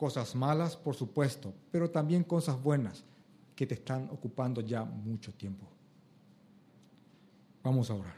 [0.00, 3.04] Cosas malas, por supuesto, pero también cosas buenas
[3.54, 5.68] que te están ocupando ya mucho tiempo.
[7.62, 8.16] Vamos a orar.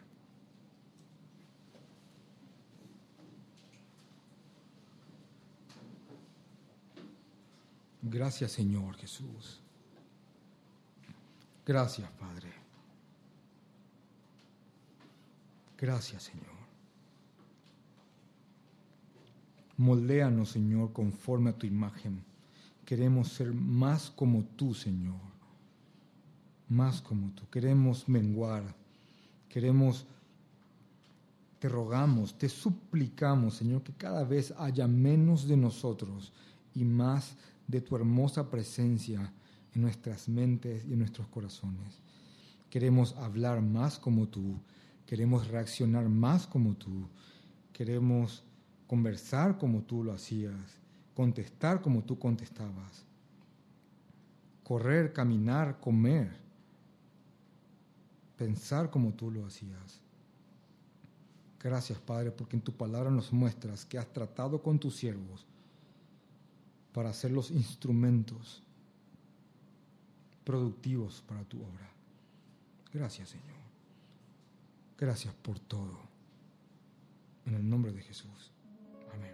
[8.00, 9.60] Gracias Señor Jesús.
[11.66, 12.52] Gracias Padre.
[15.76, 16.61] Gracias Señor.
[19.82, 22.22] Moldéanos Señor conforme a tu imagen.
[22.84, 25.20] Queremos ser más como tú Señor.
[26.68, 27.42] Más como tú.
[27.50, 28.62] Queremos menguar.
[29.48, 30.06] Queremos
[31.58, 36.32] te rogamos, te suplicamos, Señor, que cada vez haya menos de nosotros
[36.74, 37.36] y más
[37.68, 39.32] de tu hermosa presencia
[39.72, 42.00] en nuestras mentes y en nuestros corazones.
[42.68, 44.56] Queremos hablar más como tú,
[45.06, 47.06] queremos reaccionar más como tú,
[47.72, 48.42] queremos
[48.92, 50.52] conversar como tú lo hacías,
[51.16, 53.06] contestar como tú contestabas,
[54.62, 56.30] correr, caminar, comer,
[58.36, 59.98] pensar como tú lo hacías.
[61.58, 65.46] Gracias, Padre, porque en tu palabra nos muestras que has tratado con tus siervos
[66.92, 68.62] para ser los instrumentos
[70.44, 71.90] productivos para tu obra.
[72.92, 73.46] Gracias, Señor.
[74.98, 75.98] Gracias por todo.
[77.46, 78.51] En el nombre de Jesús.
[79.12, 79.26] 还没